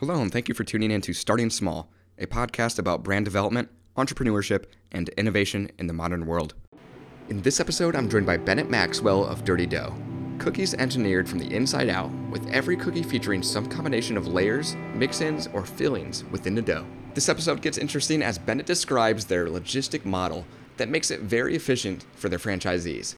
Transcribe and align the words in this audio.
Hello, 0.00 0.20
and 0.20 0.30
thank 0.30 0.46
you 0.46 0.54
for 0.54 0.62
tuning 0.62 0.90
in 0.90 1.00
to 1.00 1.14
Starting 1.14 1.48
Small, 1.48 1.90
a 2.18 2.26
podcast 2.26 2.78
about 2.78 3.02
brand 3.02 3.24
development, 3.24 3.70
entrepreneurship, 3.96 4.66
and 4.92 5.08
innovation 5.16 5.70
in 5.78 5.86
the 5.86 5.94
modern 5.94 6.26
world. 6.26 6.52
In 7.30 7.40
this 7.40 7.60
episode, 7.60 7.96
I'm 7.96 8.10
joined 8.10 8.26
by 8.26 8.36
Bennett 8.36 8.68
Maxwell 8.68 9.24
of 9.24 9.42
Dirty 9.42 9.64
Dough. 9.64 9.94
Cookies 10.36 10.74
engineered 10.74 11.26
from 11.26 11.38
the 11.38 11.50
inside 11.50 11.88
out, 11.88 12.10
with 12.30 12.46
every 12.50 12.76
cookie 12.76 13.02
featuring 13.02 13.42
some 13.42 13.70
combination 13.70 14.18
of 14.18 14.26
layers, 14.26 14.76
mix 14.92 15.22
ins, 15.22 15.46
or 15.54 15.64
fillings 15.64 16.24
within 16.24 16.54
the 16.54 16.60
dough. 16.60 16.84
This 17.14 17.30
episode 17.30 17.62
gets 17.62 17.78
interesting 17.78 18.22
as 18.22 18.36
Bennett 18.36 18.66
describes 18.66 19.24
their 19.24 19.46
logistic 19.46 20.04
model 20.04 20.44
that 20.76 20.90
makes 20.90 21.10
it 21.10 21.20
very 21.20 21.56
efficient 21.56 22.04
for 22.16 22.28
their 22.28 22.38
franchisees. 22.38 23.14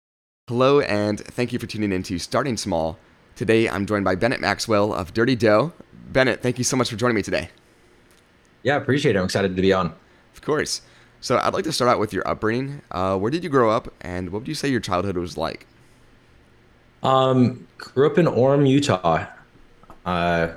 Hello, 0.47 0.79
and 0.79 1.19
thank 1.19 1.53
you 1.53 1.59
for 1.59 1.67
tuning 1.67 1.91
in 1.91 2.05
to 2.05 2.21
Starting 2.21 2.57
Small. 2.57 3.01
Today, 3.35 3.69
I'm 3.69 3.85
joined 3.85 4.05
by 4.05 4.15
Bennett 4.15 4.41
Maxwell 4.41 4.95
of 4.95 5.13
Dirty 5.13 5.35
Dough. 5.35 5.73
Bennett, 6.09 6.43
thank 6.43 6.59
you 6.59 6.65
so 6.65 6.77
much 6.77 6.91
for 6.91 6.97
joining 6.97 7.17
me 7.17 7.23
today. 7.23 7.51
Yeah, 8.62 8.77
appreciate 8.77 9.15
it. 9.16 9.19
I'm 9.19 9.25
excited 9.25 9.55
to 9.55 9.62
be 9.62 9.73
on. 9.73 9.87
Of 10.35 10.43
course. 10.43 10.83
So, 11.21 11.39
I'd 11.39 11.53
like 11.53 11.65
to 11.65 11.73
start 11.73 11.91
out 11.91 11.99
with 11.99 12.12
your 12.12 12.27
upbringing. 12.29 12.80
Uh, 12.91 13.16
where 13.19 13.30
did 13.30 13.43
you 13.43 13.51
grow 13.51 13.71
up, 13.71 13.93
and 14.01 14.30
what 14.30 14.41
would 14.41 14.49
you 14.49 14.55
say 14.55 14.69
your 14.69 14.80
childhood 14.80 15.16
was 15.16 15.37
like? 15.37 15.66
Um, 17.02 17.66
grew 17.77 18.07
up 18.07 18.19
in 18.19 18.27
Orem, 18.27 18.69
Utah. 18.69 19.27
Uh, 20.07 20.49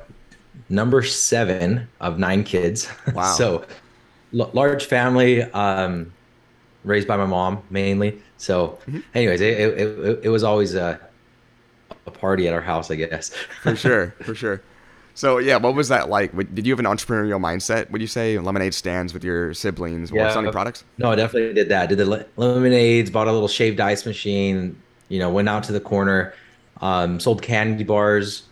number 0.69 1.01
seven 1.03 1.87
of 1.99 2.19
nine 2.19 2.43
kids. 2.43 2.89
Wow. 3.13 3.33
so, 3.33 3.65
l- 4.37 4.51
large 4.53 4.85
family. 4.85 5.43
Um, 5.43 6.13
raised 6.83 7.07
by 7.07 7.17
my 7.17 7.25
mom 7.25 7.61
mainly. 7.69 8.21
So, 8.37 8.79
anyways, 9.13 9.41
it, 9.41 9.59
it, 9.59 9.77
it, 9.77 10.19
it 10.23 10.29
was 10.29 10.43
always 10.43 10.73
a, 10.73 10.99
a 12.07 12.11
party 12.11 12.47
at 12.47 12.53
our 12.53 12.61
house, 12.61 12.89
I 12.89 12.95
guess. 12.95 13.29
For 13.61 13.75
sure, 13.75 14.15
for 14.23 14.33
sure. 14.33 14.61
So, 15.13 15.37
yeah, 15.39 15.57
what 15.57 15.75
was 15.75 15.89
that 15.89 16.09
like? 16.09 16.35
Did 16.55 16.65
you 16.65 16.71
have 16.73 16.79
an 16.79 16.85
entrepreneurial 16.85 17.39
mindset? 17.39 17.89
Would 17.91 18.01
you 18.01 18.07
say 18.07 18.37
lemonade 18.39 18.73
stands 18.73 19.13
with 19.13 19.23
your 19.23 19.53
siblings 19.53 20.11
or 20.11 20.15
Yeah. 20.15 20.31
selling 20.33 20.51
products? 20.51 20.83
No, 20.97 21.11
I 21.11 21.15
definitely 21.15 21.53
did 21.53 21.69
that. 21.69 21.89
Did 21.89 21.97
the 21.97 22.05
le- 22.05 22.25
lemonades, 22.37 23.09
bought 23.11 23.27
a 23.27 23.31
little 23.31 23.47
shaved 23.47 23.79
ice 23.79 24.05
machine, 24.05 24.75
you 25.09 25.19
know, 25.19 25.29
went 25.29 25.49
out 25.49 25.63
to 25.65 25.71
the 25.73 25.79
corner, 25.81 26.33
um, 26.81 27.19
sold 27.19 27.41
candy 27.41 27.83
bars 27.83 28.43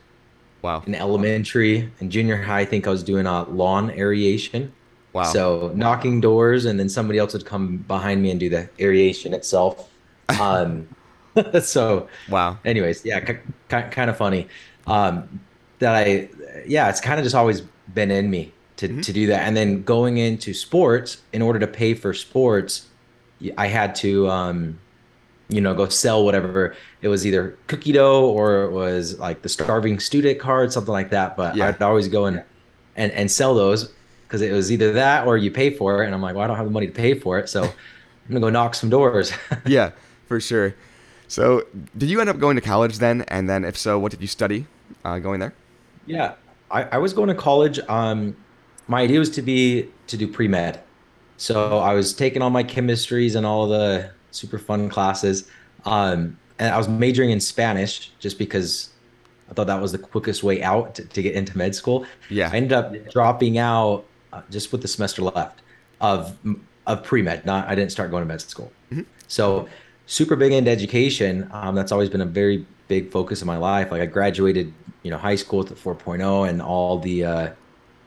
Wow. 0.61 0.83
in 0.85 0.93
elementary 0.95 1.89
and 2.01 2.11
junior 2.11 2.35
high. 2.41 2.59
I 2.61 2.65
think 2.65 2.85
I 2.87 2.89
was 2.89 3.03
doing 3.03 3.25
a 3.25 3.43
lawn 3.43 3.91
aeration. 3.91 4.71
Wow. 5.13 5.23
So 5.23 5.71
knocking 5.73 6.19
doors, 6.21 6.65
and 6.65 6.79
then 6.79 6.89
somebody 6.89 7.17
else 7.17 7.33
would 7.33 7.45
come 7.45 7.77
behind 7.87 8.21
me 8.21 8.29
and 8.31 8.39
do 8.39 8.49
the 8.49 8.69
aeration 8.79 9.33
itself. 9.33 9.89
Um, 10.39 10.87
so, 11.63 12.07
wow. 12.29 12.57
anyways, 12.65 13.03
yeah, 13.03 13.19
kind 13.69 14.09
of 14.09 14.15
funny. 14.17 14.47
Um, 14.85 15.39
that 15.79 15.95
I, 15.95 16.29
yeah, 16.65 16.89
it's 16.89 17.01
kind 17.01 17.19
of 17.19 17.23
just 17.23 17.35
always 17.35 17.61
been 17.93 18.11
in 18.11 18.29
me 18.29 18.53
to 18.77 19.01
to 19.01 19.13
do 19.13 19.27
that. 19.27 19.47
And 19.47 19.55
then 19.57 19.83
going 19.83 20.17
into 20.17 20.53
sports, 20.53 21.21
in 21.33 21.41
order 21.41 21.59
to 21.59 21.67
pay 21.67 21.93
for 21.93 22.13
sports, 22.13 22.87
I 23.57 23.67
had 23.67 23.95
to, 23.95 24.29
um, 24.29 24.79
you 25.49 25.61
know, 25.61 25.73
go 25.73 25.87
sell 25.89 26.23
whatever. 26.23 26.75
It 27.01 27.07
was 27.07 27.25
either 27.25 27.57
cookie 27.67 27.91
dough 27.93 28.25
or 28.25 28.63
it 28.63 28.71
was 28.71 29.17
like 29.19 29.41
the 29.41 29.49
starving 29.49 29.99
student 29.99 30.39
card, 30.39 30.71
something 30.71 30.91
like 30.91 31.09
that. 31.09 31.35
But 31.35 31.55
Yeah. 31.55 31.69
I'd 31.69 31.81
always 31.81 32.07
go 32.07 32.25
and 32.25 32.43
and 32.95 33.11
and 33.13 33.31
sell 33.31 33.55
those 33.55 33.91
because 34.27 34.41
it 34.41 34.51
was 34.51 34.71
either 34.71 34.93
that 34.93 35.25
or 35.25 35.37
you 35.37 35.49
pay 35.51 35.71
for 35.71 36.03
it. 36.03 36.05
And 36.05 36.13
I'm 36.13 36.21
like, 36.21 36.35
well, 36.35 36.43
I 36.43 36.47
don't 36.47 36.57
have 36.57 36.65
the 36.65 36.71
money 36.71 36.87
to 36.87 36.93
pay 36.93 37.13
for 37.15 37.39
it, 37.39 37.49
so 37.49 37.63
I'm 37.63 37.71
gonna 38.27 38.41
go 38.41 38.49
knock 38.49 38.75
some 38.75 38.89
doors. 38.89 39.31
yeah, 39.65 39.91
for 40.27 40.39
sure. 40.39 40.75
So, 41.27 41.65
did 41.95 42.09
you 42.09 42.19
end 42.21 42.29
up 42.29 42.39
going 42.39 42.55
to 42.55 42.61
college 42.61 42.97
then? 42.97 43.21
And 43.27 43.47
then, 43.47 43.63
if 43.63 43.77
so, 43.77 43.99
what 43.99 44.11
did 44.11 44.19
you 44.19 44.27
study 44.27 44.65
uh, 45.05 45.19
going 45.19 45.39
there? 45.39 45.53
Yeah, 46.09 46.33
I, 46.71 46.83
I 46.83 46.97
was 46.97 47.13
going 47.13 47.29
to 47.29 47.35
college. 47.35 47.79
Um, 47.87 48.35
my 48.87 49.01
idea 49.01 49.19
was 49.19 49.29
to 49.31 49.43
be 49.43 49.87
to 50.07 50.17
do 50.17 50.27
pre 50.27 50.47
med, 50.47 50.81
so 51.37 51.77
I 51.77 51.93
was 51.93 52.13
taking 52.13 52.41
all 52.41 52.49
my 52.49 52.63
chemistries 52.63 53.35
and 53.35 53.45
all 53.45 53.67
the 53.67 54.09
super 54.31 54.57
fun 54.57 54.89
classes. 54.89 55.47
Um, 55.85 56.37
and 56.57 56.73
I 56.73 56.77
was 56.77 56.89
majoring 56.89 57.29
in 57.29 57.39
Spanish 57.39 58.11
just 58.19 58.39
because 58.39 58.89
I 59.49 59.53
thought 59.53 59.67
that 59.67 59.81
was 59.81 59.91
the 59.91 59.99
quickest 59.99 60.43
way 60.43 60.63
out 60.63 60.95
to, 60.95 61.05
to 61.05 61.21
get 61.21 61.35
into 61.35 61.55
med 61.55 61.75
school. 61.75 62.05
Yeah. 62.29 62.49
I 62.51 62.55
ended 62.55 62.73
up 62.73 62.93
dropping 63.11 63.59
out 63.59 64.05
uh, 64.33 64.41
just 64.49 64.71
with 64.71 64.81
the 64.81 64.87
semester 64.87 65.21
left 65.21 65.61
of 66.01 66.35
of 66.87 67.03
pre 67.03 67.21
med. 67.21 67.45
Not 67.45 67.67
I 67.67 67.75
didn't 67.75 67.91
start 67.91 68.09
going 68.09 68.23
to 68.23 68.27
med 68.27 68.41
school. 68.41 68.71
So 69.27 69.69
super 70.07 70.35
big 70.35 70.53
into 70.53 70.71
education. 70.71 71.47
Um, 71.51 71.75
that's 71.75 71.91
always 71.91 72.09
been 72.09 72.21
a 72.21 72.25
very 72.25 72.65
big 72.89 73.09
focus 73.09 73.39
of 73.39 73.47
my 73.47 73.55
life. 73.55 73.91
Like 73.91 74.01
I 74.01 74.05
graduated, 74.05 74.73
you 75.03 75.11
know, 75.11 75.17
high 75.17 75.35
school 75.35 75.59
with 75.59 75.69
the 75.69 75.75
4.0 75.75 76.49
and 76.49 76.61
all 76.61 76.99
the, 76.99 77.23
uh, 77.23 77.49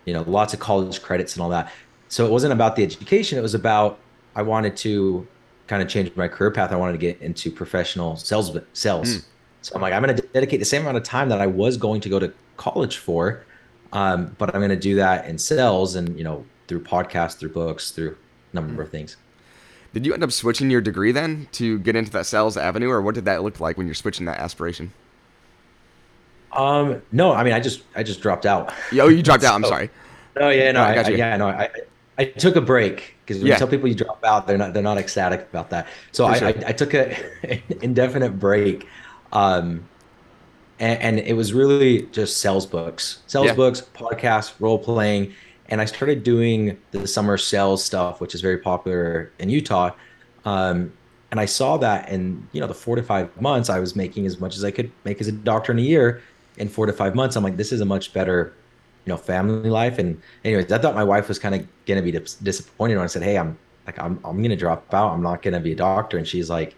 you 0.04 0.12
know, 0.12 0.22
lots 0.22 0.52
of 0.52 0.60
college 0.60 1.00
credits 1.00 1.34
and 1.34 1.42
all 1.42 1.48
that. 1.48 1.72
So 2.08 2.26
it 2.26 2.30
wasn't 2.30 2.52
about 2.52 2.76
the 2.76 2.82
education. 2.82 3.38
It 3.38 3.42
was 3.42 3.54
about 3.54 3.98
I 4.34 4.42
wanted 4.42 4.76
to 4.78 5.26
kind 5.66 5.82
of 5.82 5.88
change 5.88 6.14
my 6.16 6.28
career 6.28 6.50
path. 6.50 6.72
I 6.72 6.76
wanted 6.76 6.92
to 6.92 6.98
get 6.98 7.22
into 7.22 7.50
professional 7.50 8.16
sales 8.16 8.54
sales. 8.74 9.26
So 9.62 9.74
I'm 9.76 9.80
like, 9.80 9.94
I'm 9.94 10.02
going 10.02 10.14
to 10.14 10.22
dedicate 10.28 10.58
the 10.58 10.66
same 10.66 10.82
amount 10.82 10.96
of 10.96 11.04
time 11.04 11.28
that 11.28 11.40
I 11.40 11.46
was 11.46 11.76
going 11.76 12.00
to 12.02 12.08
go 12.08 12.18
to 12.18 12.32
college 12.56 12.98
for, 12.98 13.44
um, 13.92 14.34
but 14.36 14.52
I'm 14.54 14.60
going 14.60 14.70
to 14.70 14.76
do 14.76 14.96
that 14.96 15.26
in 15.26 15.38
sales 15.38 15.94
and 15.94 16.18
you 16.18 16.24
know 16.24 16.44
through 16.66 16.82
podcasts, 16.82 17.38
through 17.38 17.50
books, 17.50 17.92
through 17.92 18.16
a 18.52 18.56
number 18.56 18.82
of 18.82 18.90
things. 18.90 19.16
Did 19.92 20.06
you 20.06 20.14
end 20.14 20.24
up 20.24 20.32
switching 20.32 20.70
your 20.70 20.80
degree 20.80 21.12
then 21.12 21.48
to 21.52 21.78
get 21.80 21.96
into 21.96 22.10
that 22.12 22.24
sales 22.26 22.56
avenue, 22.56 22.88
or 22.90 23.02
what 23.02 23.14
did 23.14 23.24
that 23.26 23.42
look 23.42 23.60
like 23.60 23.76
when 23.76 23.86
you're 23.86 23.94
switching 23.94 24.24
that 24.26 24.38
aspiration? 24.38 24.92
Um, 26.52 27.02
no, 27.12 27.32
I 27.32 27.44
mean, 27.44 27.52
I 27.54 27.60
just 27.60 27.82
I 27.96 28.02
just 28.02 28.20
dropped 28.20 28.46
out. 28.46 28.72
Oh, 28.98 29.08
you 29.08 29.22
dropped 29.22 29.44
out. 29.44 29.54
I'm 29.54 29.62
So- 29.62 29.70
sorry. 29.70 29.90
No, 30.38 30.48
yeah, 30.48 30.72
no, 30.72 30.80
Oh, 30.80 30.84
I 30.84 30.90
I, 30.92 30.94
got 30.94 31.06
I, 31.06 31.08
you. 31.10 31.16
yeah, 31.18 31.36
no, 31.36 31.48
I, 31.48 31.68
I 32.16 32.24
took 32.24 32.56
a 32.56 32.60
break 32.62 33.16
because 33.26 33.36
when 33.38 33.48
Yeah. 33.48 33.54
you 33.54 33.58
tell 33.58 33.68
people 33.68 33.86
you 33.86 33.94
drop 33.94 34.24
out, 34.24 34.46
they're 34.46 34.56
not 34.56 34.72
they're 34.72 34.82
not 34.82 34.96
ecstatic 34.96 35.40
about 35.50 35.68
that. 35.70 35.88
So 36.12 36.24
I, 36.24 36.38
sure. 36.38 36.48
I 36.48 36.54
I 36.68 36.72
took 36.72 36.94
a 36.94 37.14
an 37.44 37.62
indefinite 37.82 38.38
break, 38.38 38.86
um, 39.32 39.84
and, 40.80 41.00
and 41.02 41.18
it 41.18 41.34
was 41.34 41.52
really 41.52 42.02
just 42.12 42.38
sales 42.38 42.64
books, 42.64 43.18
sales 43.26 43.46
Yeah. 43.48 43.54
books, 43.54 43.82
podcasts, 43.94 44.54
role 44.58 44.78
playing, 44.78 45.34
and 45.72 45.80
I 45.80 45.86
started 45.86 46.22
doing 46.22 46.78
the 46.90 47.08
summer 47.08 47.38
sales 47.38 47.82
stuff, 47.82 48.20
which 48.20 48.34
is 48.34 48.42
very 48.42 48.58
popular 48.58 49.32
in 49.38 49.48
Utah. 49.48 49.92
Um, 50.44 50.92
and 51.30 51.40
I 51.40 51.46
saw 51.46 51.78
that 51.78 52.10
in 52.10 52.46
you 52.52 52.60
know 52.60 52.66
the 52.66 52.74
four 52.74 52.94
to 52.94 53.02
five 53.02 53.28
months, 53.40 53.70
I 53.70 53.80
was 53.80 53.96
making 53.96 54.26
as 54.26 54.38
much 54.38 54.54
as 54.54 54.64
I 54.64 54.70
could 54.70 54.92
make 55.04 55.18
as 55.22 55.28
a 55.28 55.32
doctor 55.32 55.72
in 55.72 55.78
a 55.78 55.82
year. 55.82 56.22
In 56.58 56.68
four 56.68 56.84
to 56.84 56.92
five 56.92 57.14
months, 57.14 57.36
I'm 57.36 57.42
like, 57.42 57.56
this 57.56 57.72
is 57.72 57.80
a 57.80 57.86
much 57.86 58.12
better 58.12 58.52
you 59.06 59.10
know 59.10 59.16
family 59.16 59.70
life. 59.70 59.98
And 59.98 60.20
anyways 60.44 60.70
i 60.70 60.78
thought 60.78 60.94
my 60.94 61.04
wife 61.04 61.26
was 61.28 61.38
kind 61.38 61.54
of 61.54 61.66
gonna 61.86 62.02
be 62.02 62.12
dis- 62.12 62.34
disappointed 62.34 62.96
when 62.96 63.04
i 63.04 63.08
said 63.08 63.22
hey 63.22 63.36
i'm 63.36 63.58
like 63.86 63.98
i'm, 63.98 64.20
I'm 64.24 64.42
gonna 64.42 64.56
drop 64.56 64.92
out. 64.92 65.12
I'm 65.12 65.22
not 65.22 65.40
gonna 65.40 65.58
be 65.58 65.72
a 65.72 65.76
doctor. 65.76 66.18
And 66.18 66.28
she's 66.28 66.50
like 66.50 66.76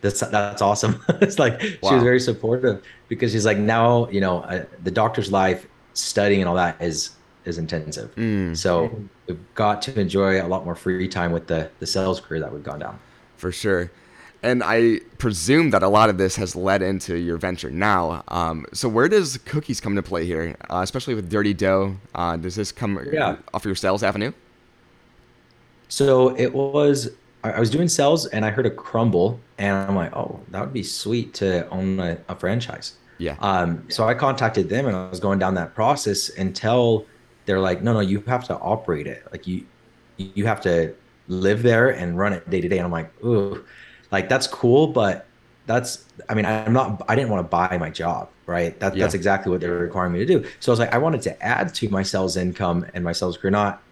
that's 0.00 0.20
that's 0.20 0.62
awesome. 0.62 1.04
It's 1.20 1.40
like 1.40 1.60
she 1.60 1.76
was 1.82 2.04
very 2.04 2.20
supportive 2.20 2.84
because 3.08 3.32
she's 3.32 3.44
like 3.44 3.58
now 3.58 4.08
you 4.10 4.20
know 4.20 4.42
uh, 4.42 4.64
the 4.84 4.92
doctor's 4.92 5.32
life 5.32 5.66
studying 5.94 6.40
and 6.40 6.48
all 6.48 6.56
that 6.56 6.80
is 6.80 7.10
is 7.44 7.58
intensive 7.58 8.14
Mm, 8.16 8.56
so 8.56 8.90
we've 9.26 9.38
got 9.54 9.82
to 9.82 9.98
enjoy 10.00 10.40
a 10.42 10.46
lot 10.48 10.64
more 10.64 10.74
free 10.74 11.08
time 11.08 11.32
with 11.32 11.46
the 11.46 11.70
the 11.80 11.86
sales 11.86 12.20
career 12.20 12.40
that 12.40 12.52
we've 12.52 12.62
gone 12.64 12.78
down 12.80 12.98
for 13.36 13.50
sure. 13.52 13.90
And 14.44 14.62
I 14.64 14.98
presume 15.18 15.70
that 15.70 15.84
a 15.84 15.88
lot 15.88 16.10
of 16.10 16.18
this 16.18 16.34
has 16.34 16.56
led 16.56 16.82
into 16.82 17.14
your 17.16 17.36
venture 17.36 17.70
now. 17.70 18.24
Um, 18.26 18.66
so, 18.72 18.88
where 18.88 19.08
does 19.08 19.38
cookies 19.44 19.80
come 19.80 19.92
into 19.92 20.02
play 20.02 20.26
here, 20.26 20.56
uh, 20.68 20.80
especially 20.82 21.14
with 21.14 21.30
Dirty 21.30 21.54
Dough? 21.54 21.96
Uh, 22.12 22.36
does 22.36 22.56
this 22.56 22.72
come 22.72 22.98
Yeah. 23.12 23.36
off 23.54 23.64
your 23.64 23.76
sales 23.76 24.02
avenue? 24.02 24.32
So 25.88 26.34
it 26.36 26.52
was, 26.52 27.10
I 27.44 27.52
I 27.52 27.60
was 27.60 27.70
doing 27.70 27.88
sales 27.88 28.26
and 28.26 28.44
I 28.44 28.50
heard 28.50 28.66
a 28.66 28.70
Crumbl 28.70 29.38
and 29.58 29.76
I'm 29.76 29.94
like, 29.96 30.14
oh, 30.16 30.40
that 30.48 30.60
would 30.60 30.72
be 30.72 30.82
sweet 30.82 31.34
to 31.34 31.68
own 31.70 31.98
a, 32.00 32.18
a 32.28 32.36
franchise. 32.36 32.94
Yeah. 33.18 33.36
Um, 33.40 33.84
so 33.90 34.08
I 34.08 34.14
contacted 34.14 34.68
them 34.68 34.86
and 34.86 34.96
I 34.96 35.08
was 35.08 35.20
going 35.20 35.38
down 35.38 35.54
that 35.54 35.74
process 35.74 36.30
until 36.30 37.06
they're 37.44 37.60
like, 37.60 37.82
no, 37.82 37.92
no, 37.92 38.00
you 38.00 38.20
have 38.22 38.44
to 38.44 38.56
operate 38.58 39.06
it. 39.06 39.26
Like 39.32 39.46
you, 39.46 39.64
you 40.16 40.46
have 40.46 40.60
to 40.62 40.94
live 41.28 41.62
there 41.62 41.90
and 41.90 42.16
run 42.18 42.32
it 42.32 42.48
day 42.50 42.60
to 42.60 42.68
day. 42.68 42.78
And 42.78 42.86
I'm 42.86 42.92
like, 42.92 43.12
ooh, 43.24 43.64
like 44.10 44.28
that's 44.28 44.46
cool, 44.46 44.88
but 44.88 45.26
that's, 45.66 46.04
I 46.28 46.34
mean, 46.34 46.44
I'm 46.44 46.72
not, 46.72 47.02
I 47.08 47.14
didn't 47.14 47.30
want 47.30 47.44
to 47.44 47.48
buy 47.48 47.78
my 47.78 47.90
job, 47.90 48.28
right? 48.46 48.78
That, 48.80 48.96
Yeah. 48.96 49.04
That's 49.04 49.14
exactly 49.14 49.50
what 49.50 49.60
they're 49.60 49.74
requiring 49.78 50.12
me 50.12 50.18
to 50.18 50.26
do. 50.26 50.44
So 50.60 50.70
I 50.70 50.72
was 50.72 50.80
like, 50.80 50.92
I 50.92 50.98
wanted 50.98 51.22
to 51.22 51.42
add 51.42 51.72
to 51.74 51.88
my 51.88 52.02
sales 52.02 52.36
income 52.36 52.84
and 52.94 53.04
my 53.04 53.12
sales 53.12 53.36
career, 53.36 53.50
not, 53.52 53.82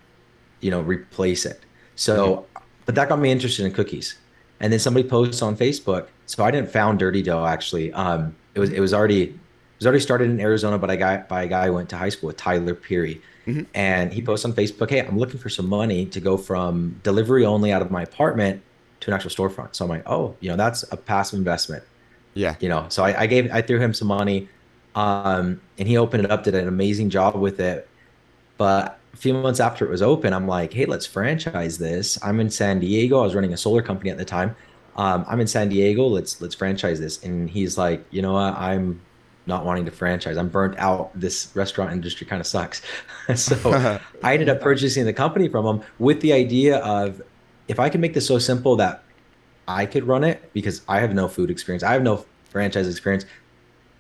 you 0.61 0.71
know, 0.71 0.81
replace 0.81 1.47
it. 1.47 1.61
So, 1.95 2.47
but 2.87 2.95
that 2.97 3.09
got 3.09 3.19
me 3.21 3.31
interested 3.31 3.65
in 3.67 3.73
cookies. 3.73 4.19
And 4.59 4.73
then 4.73 4.81
somebody 4.81 5.09
posts 5.09 5.43
on 5.43 5.57
Facebook. 5.57 6.09
So 6.27 6.45
I 6.45 6.51
didn't 6.51 6.71
found 6.71 6.99
Dirty 6.99 7.23
Dough 7.23 7.47
actually. 7.47 7.93
Um, 7.93 8.35
it 8.55 8.61
was 8.61 8.71
it 8.71 8.81
was 8.81 8.93
already 8.93 9.39
was 9.81 9.87
already 9.87 10.01
started 10.01 10.31
in 10.31 10.41
Arizona, 10.41 10.79
but 10.79 10.91
I 10.91 10.97
got 10.97 11.29
by 11.29 11.45
a 11.45 11.49
guy 11.49 11.67
I 11.67 11.71
went 11.71 11.89
to 11.91 11.97
high 11.99 12.11
school 12.11 12.29
with 12.29 12.37
Tyler 12.37 12.75
Peary, 12.75 13.23
Mhm. 13.49 13.67
and 13.75 14.13
he 14.13 14.23
posts 14.23 14.45
on 14.45 14.53
Facebook, 14.55 14.91
"Hey, 14.91 15.01
I'm 15.01 15.19
looking 15.19 15.41
for 15.41 15.49
some 15.51 15.69
money 15.69 16.07
to 16.07 16.21
go 16.21 16.37
from 16.37 17.01
delivery 17.03 17.45
only 17.47 17.73
out 17.73 17.83
of 17.83 17.91
my 17.91 18.03
apartment 18.03 18.63
to 19.01 19.11
an 19.11 19.15
actual 19.15 19.31
storefront." 19.31 19.75
So 19.77 19.85
I'm 19.85 19.91
like, 19.91 20.05
"Oh, 20.07 20.37
you 20.41 20.51
know, 20.51 20.57
that's 20.57 20.85
a 20.93 20.97
passive 20.99 21.39
investment." 21.39 21.85
Yeah. 22.35 22.55
you 22.61 22.69
know 22.69 22.87
so 22.91 23.03
I, 23.05 23.23
I 23.23 23.27
gave 23.27 23.51
i 23.53 23.61
threw 23.61 23.81
him 23.81 23.93
some 23.93 24.07
money 24.09 24.49
um 24.95 25.61
and 25.79 25.89
he 25.89 25.97
opened 25.97 26.25
it 26.25 26.31
up 26.31 26.45
did 26.45 26.55
an 26.55 26.69
amazing 26.69 27.11
job 27.11 27.35
with 27.37 27.59
it 27.61 27.89
But 28.59 29.01
a 29.15 29.17
few 29.17 29.35
months 29.35 29.61
after 29.61 29.85
it 29.87 29.91
was 29.91 30.03
open, 30.03 30.33
I'm 30.35 30.47
like, 30.47 30.73
hey, 30.73 30.87
let's 30.87 31.07
franchise 31.07 31.79
this. 31.79 32.19
I'm 32.23 32.41
in 32.41 32.51
San 32.51 32.79
Diego. 32.81 33.21
I 33.21 33.25
was 33.25 33.35
running 33.35 33.53
a 33.53 33.57
solar 33.57 33.83
company 33.83 34.11
at 34.11 34.19
the 34.19 34.25
time. 34.25 34.55
Um, 34.97 35.25
I'm 35.29 35.41
in 35.41 35.47
San 35.49 35.69
Diego. 35.69 36.07
Let's 36.07 36.41
let's 36.41 36.55
franchise 36.55 37.01
this. 37.01 37.23
And 37.25 37.51
he's 37.51 37.79
like, 37.79 38.05
you 38.11 38.23
know 38.23 38.35
what? 38.35 38.55
I'm 38.57 39.07
not 39.51 39.67
wanting 39.67 39.85
to 39.85 39.91
franchise. 39.91 40.39
I'm 40.39 40.49
burnt 40.49 40.79
out. 40.79 41.11
This 41.15 41.51
restaurant 41.55 41.93
industry 41.93 42.27
kind 42.27 42.41
of 42.41 42.47
sucks. 42.47 42.81
so 43.35 44.01
I 44.23 44.33
ended 44.33 44.49
up 44.49 44.63
purchasing 44.63 45.05
the 45.05 45.13
company 45.13 45.49
from 45.49 45.67
them 45.67 45.83
with 45.99 46.23
the 46.23 46.33
idea 46.33 46.79
of 46.79 47.21
if 47.69 47.79
I 47.79 47.91
can 47.91 48.01
make 48.01 48.15
this 48.15 48.27
so 48.27 48.39
simple 48.39 48.77
that 48.77 49.03
I 49.69 49.85
could 49.85 50.05
run 50.05 50.25
it 50.25 50.51
because 50.55 50.81
I 50.89 51.01
have 51.01 51.15
no 51.15 51.29
food 51.29 51.51
experience. 51.51 51.83
I 51.83 51.93
have 51.93 52.03
no 52.03 52.25
franchise 52.49 52.89
experience. 52.89 53.27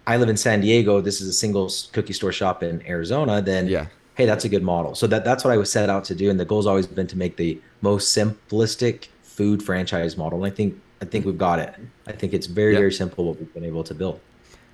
I 0.06 0.16
live 0.16 0.28
in 0.28 0.36
San 0.36 0.60
Diego. 0.62 1.00
This 1.00 1.20
is 1.20 1.28
a 1.28 1.32
single 1.32 1.70
cookie 1.92 2.14
store 2.14 2.32
shop 2.32 2.62
in 2.62 2.84
Arizona. 2.86 3.42
Then 3.42 3.68
yeah. 3.68 3.86
Hey, 4.16 4.26
that's 4.26 4.44
a 4.44 4.48
good 4.50 4.62
model. 4.62 4.94
So 4.94 5.06
that, 5.06 5.24
that's 5.24 5.44
what 5.44 5.52
I 5.52 5.56
was 5.56 5.72
set 5.72 5.88
out 5.88 6.04
to 6.04 6.14
do. 6.14 6.28
And 6.28 6.38
the 6.38 6.44
goal's 6.44 6.66
always 6.66 6.86
been 6.86 7.06
to 7.06 7.16
make 7.16 7.36
the 7.36 7.58
most 7.80 8.14
simplistic 8.14 9.06
food 9.22 9.62
franchise 9.62 10.16
model. 10.16 10.44
And 10.44 10.52
I 10.52 10.54
think 10.54 10.78
I 11.00 11.06
think 11.06 11.24
we've 11.24 11.38
got 11.38 11.58
it. 11.58 11.74
I 12.06 12.12
think 12.12 12.34
it's 12.34 12.46
very, 12.46 12.74
very 12.74 12.92
simple 12.92 13.24
what 13.24 13.38
we've 13.38 13.54
been 13.54 13.64
able 13.64 13.84
to 13.84 13.94
build. 13.94 14.20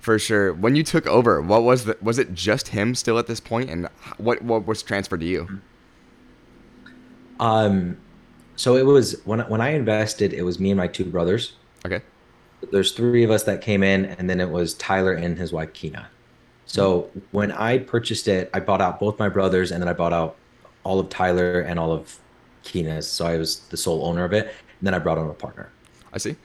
For 0.07 0.17
sure. 0.17 0.53
When 0.53 0.77
you 0.77 0.83
took 0.83 1.05
over, 1.05 1.41
what 1.41 1.63
was 1.63 1.83
the 1.83 1.97
was 2.01 2.17
it 2.17 2.33
just 2.33 2.69
him 2.69 2.95
still 2.95 3.19
at 3.19 3.27
this 3.27 3.41
point 3.41 3.69
and 3.69 3.89
what 4.17 4.41
what 4.41 4.65
was 4.65 4.81
transferred 4.81 5.19
to 5.19 5.25
you? 5.25 5.59
Um 7.41 7.97
so 8.55 8.77
it 8.77 8.85
was 8.85 9.19
when 9.25 9.41
when 9.49 9.59
I 9.59 9.71
invested, 9.71 10.31
it 10.31 10.43
was 10.43 10.61
me 10.61 10.71
and 10.71 10.77
my 10.77 10.87
two 10.87 11.03
brothers. 11.03 11.55
Okay. 11.85 11.99
There's 12.71 12.93
three 12.93 13.25
of 13.25 13.31
us 13.31 13.43
that 13.43 13.59
came 13.59 13.83
in, 13.83 14.05
and 14.05 14.29
then 14.29 14.39
it 14.39 14.49
was 14.49 14.75
Tyler 14.75 15.11
and 15.11 15.37
his 15.37 15.51
wife 15.51 15.73
Kina. 15.73 16.07
So 16.67 17.11
when 17.31 17.51
I 17.51 17.79
purchased 17.79 18.29
it, 18.29 18.49
I 18.53 18.61
bought 18.61 18.79
out 18.79 19.01
both 19.01 19.19
my 19.19 19.27
brothers, 19.27 19.73
and 19.73 19.81
then 19.81 19.89
I 19.89 19.93
bought 19.93 20.13
out 20.13 20.37
all 20.85 21.01
of 21.01 21.09
Tyler 21.09 21.59
and 21.59 21.77
all 21.77 21.91
of 21.91 22.17
Kina's. 22.63 23.11
So 23.11 23.27
I 23.27 23.35
was 23.35 23.59
the 23.71 23.75
sole 23.75 24.05
owner 24.05 24.23
of 24.23 24.31
it. 24.31 24.45
And 24.45 24.87
then 24.87 24.93
I 24.93 24.99
brought 24.99 25.17
on 25.17 25.29
a 25.29 25.33
partner. 25.33 25.69
I 26.13 26.17
see. 26.17 26.37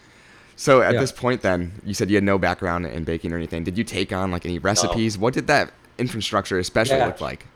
So 0.56 0.82
at 0.82 0.94
yeah. 0.94 1.00
this 1.00 1.12
point, 1.12 1.42
then 1.42 1.72
you 1.84 1.94
said 1.94 2.10
you 2.10 2.16
had 2.16 2.24
no 2.24 2.38
background 2.38 2.86
in 2.86 3.04
baking 3.04 3.32
or 3.32 3.36
anything. 3.36 3.64
Did 3.64 3.78
you 3.78 3.84
take 3.84 4.12
on 4.12 4.30
like 4.30 4.44
any 4.44 4.58
recipes? 4.58 5.16
No. 5.16 5.22
What 5.22 5.34
did 5.34 5.46
that 5.46 5.72
infrastructure 5.98 6.58
especially 6.58 6.96
yeah. 6.96 7.06
look 7.06 7.20
like? 7.20 7.46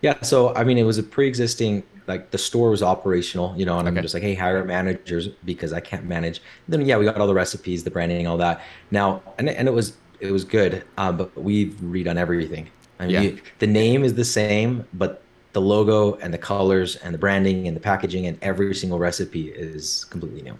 Yeah, 0.00 0.20
so 0.22 0.54
I 0.54 0.64
mean, 0.64 0.78
it 0.78 0.82
was 0.82 0.98
a 0.98 1.02
pre-existing 1.02 1.84
like 2.06 2.30
the 2.30 2.38
store 2.38 2.70
was 2.70 2.82
operational, 2.82 3.54
you 3.56 3.64
know, 3.64 3.78
and 3.78 3.86
okay. 3.86 3.96
I'm 3.96 4.02
just 4.02 4.14
like, 4.14 4.22
hey, 4.22 4.34
hire 4.34 4.64
managers 4.64 5.28
because 5.44 5.72
I 5.72 5.80
can't 5.80 6.04
manage. 6.04 6.38
And 6.66 6.72
then 6.72 6.86
yeah, 6.86 6.96
we 6.96 7.04
got 7.04 7.16
all 7.18 7.26
the 7.26 7.34
recipes, 7.34 7.84
the 7.84 7.90
branding, 7.90 8.26
all 8.26 8.36
that. 8.38 8.62
Now, 8.90 9.22
and 9.38 9.48
and 9.48 9.68
it 9.68 9.70
was 9.70 9.96
it 10.20 10.32
was 10.32 10.44
good, 10.44 10.84
um, 10.98 11.16
but 11.16 11.36
we've 11.36 11.74
redone 11.74 12.16
everything. 12.16 12.68
I 12.98 13.06
mean, 13.06 13.12
yeah. 13.12 13.20
you, 13.22 13.40
the 13.58 13.66
name 13.66 14.04
is 14.04 14.14
the 14.14 14.24
same, 14.24 14.86
but 14.94 15.22
the 15.52 15.60
logo 15.60 16.14
and 16.16 16.32
the 16.32 16.38
colors 16.38 16.96
and 16.96 17.12
the 17.12 17.18
branding 17.18 17.66
and 17.68 17.76
the 17.76 17.80
packaging 17.80 18.26
and 18.26 18.38
every 18.42 18.74
single 18.74 18.98
recipe 18.98 19.48
is 19.50 20.04
completely 20.06 20.42
new. 20.42 20.58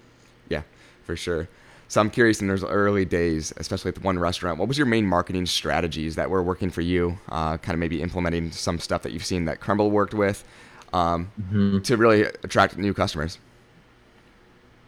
For 1.04 1.16
sure. 1.16 1.48
So 1.88 2.00
I'm 2.00 2.08
curious 2.08 2.40
in 2.40 2.48
those 2.48 2.64
early 2.64 3.04
days, 3.04 3.52
especially 3.58 3.90
at 3.90 3.96
the 3.96 4.00
one 4.00 4.18
restaurant, 4.18 4.58
what 4.58 4.66
was 4.66 4.78
your 4.78 4.86
main 4.86 5.06
marketing 5.06 5.44
strategies 5.44 6.16
that 6.16 6.30
were 6.30 6.42
working 6.42 6.70
for 6.70 6.80
you? 6.80 7.18
Uh, 7.28 7.58
kind 7.58 7.74
of 7.74 7.80
maybe 7.80 8.00
implementing 8.00 8.50
some 8.50 8.78
stuff 8.78 9.02
that 9.02 9.12
you've 9.12 9.26
seen 9.26 9.44
that 9.44 9.60
Crumbl 9.60 9.90
worked 9.90 10.14
with, 10.14 10.42
um, 10.94 11.30
mm-hmm. 11.38 11.80
to 11.80 11.96
really 11.98 12.22
attract 12.22 12.78
new 12.78 12.94
customers? 12.94 13.38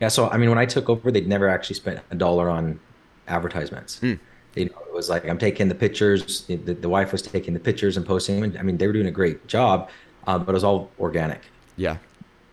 Yeah, 0.01 0.09
so 0.09 0.31
I 0.31 0.39
mean, 0.39 0.49
when 0.49 0.59
I 0.59 0.65
took 0.65 0.89
over, 0.89 1.11
they'd 1.11 1.29
never 1.29 1.49
actually 1.49 1.77
spent 1.77 2.01
a 2.11 2.15
dollar 2.15 2.49
on 2.49 2.81
advertisements. 3.29 4.01
Mm. 4.01 4.19
You 4.55 4.65
know, 4.67 4.79
it 4.87 4.95
was 4.95 5.09
like 5.11 5.29
I'm 5.29 5.39
taking 5.39 5.69
the 5.69 5.75
pictures. 5.75 6.43
The, 6.47 6.57
the 6.57 6.89
wife 6.89 7.13
was 7.13 7.21
taking 7.21 7.55
the 7.55 7.61
pictures 7.61 7.97
and 7.97 8.07
posting 8.07 8.41
them. 8.41 8.57
I 8.59 8.63
mean, 8.63 8.79
they 8.79 8.87
were 8.87 8.93
doing 8.93 9.09
a 9.09 9.11
great 9.11 9.47
job, 9.47 9.91
um, 10.27 10.45
but 10.45 10.53
it 10.53 10.55
was 10.55 10.65
all 10.65 10.91
organic. 10.99 11.43
Yeah. 11.77 11.99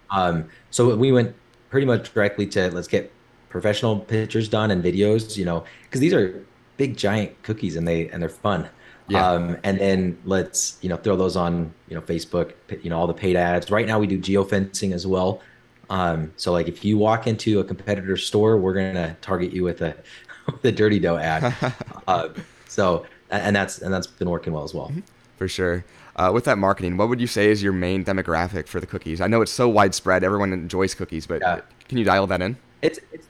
Um, 0.10 0.50
so 0.72 0.94
we 0.96 1.12
went 1.12 1.36
pretty 1.70 1.86
much 1.86 2.14
directly 2.14 2.48
to 2.48 2.70
let's 2.72 2.88
get 2.88 3.14
professional 3.52 4.00
pictures 4.00 4.50
done 4.50 4.72
and 4.72 4.84
videos. 4.84 5.38
You 5.38 5.46
know, 5.46 5.64
because 5.84 6.02
these 6.02 6.14
are 6.14 6.44
big 6.78 6.98
giant 6.98 7.42
cookies 7.44 7.76
and 7.76 7.88
they 7.88 8.10
and 8.10 8.22
they're 8.22 8.30
fun. 8.30 8.68
Yeah. 9.08 9.30
Um, 9.30 9.58
and 9.64 9.80
then 9.80 10.18
let's 10.26 10.78
you 10.82 10.90
know 10.90 10.98
throw 10.98 11.16
those 11.16 11.36
on 11.36 11.74
you 11.88 11.96
know 11.96 12.02
Facebook, 12.02 12.54
you 12.82 12.90
know 12.90 12.98
all 12.98 13.08
the 13.08 13.14
paid 13.14 13.36
ads. 13.36 13.70
Right 13.70 13.86
now 13.86 14.00
we 14.00 14.08
do 14.08 14.18
geofencing 14.18 14.94
as 14.94 15.06
well. 15.06 15.42
Um, 15.90 16.32
so 16.38 16.54
like 16.54 16.68
if 16.68 16.86
you 16.86 16.98
walk 16.98 17.28
into 17.28 17.60
a 17.60 17.64
competitor 17.64 18.16
store, 18.16 18.58
we're 18.58 18.74
gonna 18.74 19.16
target 19.22 19.52
you 19.52 19.64
with 19.64 19.82
a 19.82 19.96
the 20.62 20.72
dirty 20.72 21.00
dough 21.00 21.18
ad. 21.18 21.54
uh, 22.08 22.30
so 22.68 23.06
and 23.30 23.56
that's 23.56 23.80
and 23.80 23.94
that's 23.94 24.08
been 24.08 24.30
working 24.30 24.54
well 24.54 24.64
as 24.64 24.74
well. 24.74 24.88
Mm-hmm. 24.88 25.02
For 25.38 25.48
sure. 25.48 25.84
Uh, 26.16 26.30
with 26.34 26.44
that 26.44 26.58
marketing, 26.58 26.98
what 26.98 27.10
would 27.10 27.22
you 27.22 27.28
say 27.28 27.50
is 27.50 27.64
your 27.64 27.74
main 27.74 28.04
demographic 28.04 28.68
for 28.68 28.80
the 28.80 28.86
cookies? 28.86 29.22
I 29.22 29.28
know 29.28 29.42
it's 29.42 29.52
so 29.52 29.70
widespread; 29.70 30.24
everyone 30.24 30.54
enjoys 30.54 30.94
cookies, 30.94 31.26
but 31.26 31.42
yeah. 31.42 31.62
can 31.88 31.98
you 31.98 32.04
dial 32.04 32.28
that 32.28 32.42
in? 32.42 32.58
It's, 32.82 33.00
it's 33.12 33.28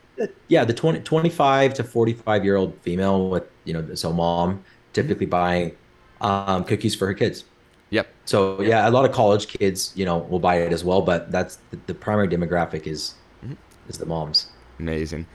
yeah, 0.48 0.64
the 0.66 0.74
20, 0.74 1.02
25 1.02 1.74
to 1.76 1.84
45 1.84 2.44
year 2.44 2.56
old 2.56 2.76
female 2.82 3.30
with, 3.30 3.44
you 3.66 3.74
know, 3.74 3.94
so 3.96 4.12
mom 4.12 4.64
typically 4.94 5.26
buying 5.26 5.76
um, 6.22 6.64
cookies 6.64 6.96
for 6.96 7.08
her 7.08 7.14
kids. 7.14 7.46
Yep. 7.90 8.08
So 8.26 8.62
yeah, 8.62 8.88
a 8.88 8.92
lot 8.92 9.06
of 9.06 9.12
college 9.12 9.48
kids, 9.48 9.92
you 9.96 10.06
know, 10.06 10.20
will 10.20 10.40
buy 10.40 10.56
it 10.56 10.72
as 10.72 10.84
well, 10.84 11.02
but 11.02 11.32
that's 11.32 11.58
the, 11.72 11.80
the 11.88 11.94
primary 11.94 12.28
demographic 12.28 12.88
is 12.88 13.16
mm-hmm. 13.44 13.56
is 13.90 13.98
the 13.98 14.06
moms. 14.06 14.48
Amazing. 14.80 15.28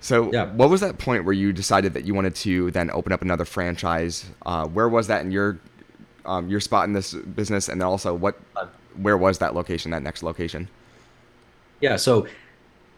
So 0.00 0.32
yeah. 0.32 0.46
what 0.52 0.70
was 0.70 0.80
that 0.80 0.98
point 0.98 1.24
where 1.24 1.34
you 1.34 1.52
decided 1.52 1.94
that 1.94 2.04
you 2.04 2.14
wanted 2.14 2.34
to 2.36 2.70
then 2.72 2.90
open 2.90 3.12
up 3.12 3.22
another 3.22 3.44
franchise? 3.44 4.26
Uh, 4.44 4.66
where 4.66 4.88
was 4.88 5.06
that 5.06 5.24
in 5.24 5.30
your 5.30 5.60
um, 6.24 6.48
your 6.48 6.60
spot 6.60 6.84
in 6.86 6.94
this 6.94 7.14
business, 7.14 7.68
and 7.68 7.80
then 7.80 7.86
also 7.86 8.14
what 8.14 8.40
uh, 8.56 8.66
where 8.96 9.16
was 9.16 9.38
that 9.38 9.54
location, 9.54 9.90
that 9.92 10.02
next 10.02 10.22
location? 10.22 10.68
Yeah. 11.80 11.96
So 11.96 12.26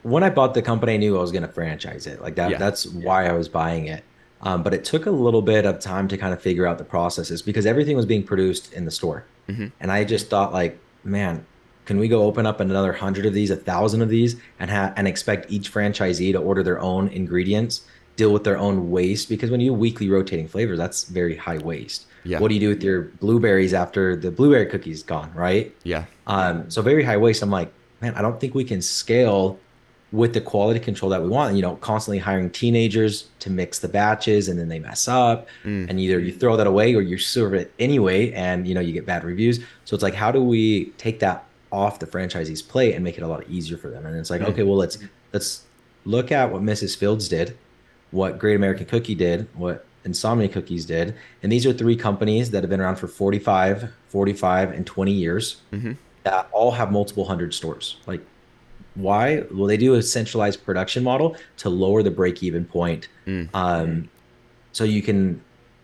when 0.03 0.23
I 0.23 0.31
bought 0.31 0.55
the 0.55 0.63
company, 0.63 0.95
I 0.95 0.97
knew 0.97 1.17
I 1.17 1.21
was 1.21 1.33
going 1.33 1.43
to 1.43 1.53
franchise 1.53 2.07
it. 2.07 2.21
Like 2.21 2.35
that. 2.37 2.51
Yeah. 2.51 2.59
That's 2.59 2.87
why 2.87 3.27
I 3.27 3.33
was 3.33 3.49
buying 3.49 3.87
it. 3.87 4.05
Um, 4.43 4.63
but 4.63 4.75
it 4.75 4.85
took 4.85 5.07
a 5.07 5.11
little 5.11 5.43
bit 5.43 5.65
of 5.65 5.79
time 5.79 6.09
to 6.09 6.19
kind 6.19 6.33
of 6.33 6.43
figure 6.43 6.67
out 6.67 6.79
the 6.79 6.85
processes 6.85 7.43
because 7.43 7.65
everything 7.65 7.97
was 7.97 8.07
being 8.07 8.25
produced 8.25 8.73
in 8.73 8.85
the 8.85 8.91
store. 8.91 9.25
Mm-hmm. 9.49 9.69
And 9.81 9.93
I 9.93 10.05
just 10.05 10.29
thought, 10.29 10.53
like, 10.53 10.79
man, 11.05 11.47
can 11.85 11.99
we 11.99 12.09
go 12.09 12.23
open 12.25 12.47
up 12.47 12.59
another 12.61 12.93
hundred 12.93 13.27
of 13.27 13.35
these, 13.35 13.51
a 13.51 13.57
thousand 13.57 14.03
of 14.03 14.09
these, 14.09 14.37
and 14.59 14.71
have 14.71 14.93
and 14.97 15.07
expect 15.07 15.51
each 15.51 15.73
franchisee 15.73 16.33
to 16.33 16.39
order 16.39 16.63
their 16.63 16.81
own 16.81 17.09
ingredients, 17.09 17.83
deal 18.17 18.33
with 18.33 18.45
their 18.45 18.59
own 18.59 18.91
waste? 18.91 19.29
Because 19.29 19.51
when 19.51 19.61
you 19.61 19.73
weekly 19.73 20.09
rotating 20.09 20.49
flavors, 20.49 20.79
that's 20.79 21.05
very 21.05 21.37
high 21.37 21.59
waste. 21.59 22.07
Yeah. 22.25 22.39
What 22.39 22.49
do 22.49 22.55
you 22.55 22.61
do 22.61 22.69
with 22.69 22.83
your 22.83 23.03
blueberries 23.03 23.75
after 23.75 24.15
the 24.15 24.31
blueberry 24.31 24.67
cookies 24.67 25.03
gone, 25.03 25.33
right? 25.35 25.75
Yeah. 25.83 26.05
Um, 26.27 26.71
so 26.71 26.83
very 26.83 27.03
high 27.03 27.17
waste. 27.17 27.43
I'm 27.43 27.51
like, 27.51 27.73
man, 28.01 28.15
I 28.15 28.23
don't 28.23 28.41
think 28.41 28.55
we 28.55 28.65
can 28.65 28.81
scale 28.81 29.59
with 30.13 30.35
the 30.35 30.41
quality 30.41 30.79
control 30.79 31.11
that 31.11 31.23
we 31.23 31.29
want, 31.29 31.57
you 31.57 31.63
know, 31.63 31.77
constantly 31.77 32.19
hiring 32.19 32.51
teenagers 32.51 33.29
to 33.39 33.51
mix 33.51 33.79
the 33.79 33.89
batches 33.89 34.49
and 34.49 34.59
then 34.59 34.69
they 34.69 34.79
mess 34.79 35.09
up 35.09 35.49
mm. 35.65 35.89
and 35.89 35.99
either 35.99 36.19
you 36.19 36.31
throw 36.31 36.57
that 36.57 36.67
away 36.67 36.95
or 36.95 37.01
you 37.01 37.17
serve 37.17 37.55
it 37.55 37.73
anyway 37.79 38.31
and 38.33 38.69
you 38.69 38.75
know 38.75 38.81
you 38.81 38.93
get 38.93 39.07
bad 39.07 39.25
reviews. 39.25 39.59
So 39.87 39.95
it's 39.95 40.03
like 40.03 40.15
how 40.15 40.31
do 40.31 40.43
we 40.43 40.87
take 40.99 41.19
that 41.21 41.45
off 41.73 41.99
the 41.99 42.07
franchisee's 42.07 42.61
plate 42.61 42.95
and 42.95 43.03
make 43.03 43.17
it 43.17 43.23
a 43.23 43.27
lot 43.27 43.49
easier 43.49 43.79
for 43.79 43.89
them? 43.89 44.05
And 44.05 44.17
it's 44.17 44.29
like, 44.29 44.43
mm. 44.43 44.49
okay, 44.49 44.63
well 44.63 44.77
let's 44.77 44.99
let's 45.33 45.65
look 46.05 46.31
at 46.31 46.53
what 46.53 46.63
Mrs. 46.63 46.97
Fields 46.97 47.29
did, 47.29 47.57
what 48.11 48.39
Great 48.39 48.57
American 48.57 48.85
Cookie 48.85 49.15
did, 49.15 49.49
what 49.55 49.87
Insomnia 50.05 50.49
Cookies 50.49 50.85
did. 50.85 51.15
And 51.43 51.51
these 51.51 51.65
are 51.65 51.73
three 51.73 51.97
companies 51.97 52.51
that 52.51 52.63
have 52.63 52.71
been 52.71 52.81
around 52.81 52.97
for 52.97 53.09
45, 53.09 53.91
45 54.09 54.73
and 54.73 54.87
20 54.87 55.13
years. 55.13 55.63
Mm-hmm. 55.73 55.93
That 56.25 56.49
all 56.53 56.73
have 56.73 56.93
multiple 56.93 57.25
hundred 57.25 57.53
stores. 57.55 57.97
Like 58.07 58.21
why? 58.95 59.45
Well, 59.51 59.67
they 59.67 59.77
do 59.77 59.95
a 59.95 60.03
centralized 60.03 60.65
production 60.65 61.03
model 61.03 61.37
to 61.59 61.71
lower 61.71 62.03
the 62.03 62.11
break 62.11 62.43
even 62.43 62.65
point. 62.65 63.09
Mm. 63.27 63.49
Um, 63.55 64.09
so 64.73 64.85
you 64.85 65.03
can 65.03 65.41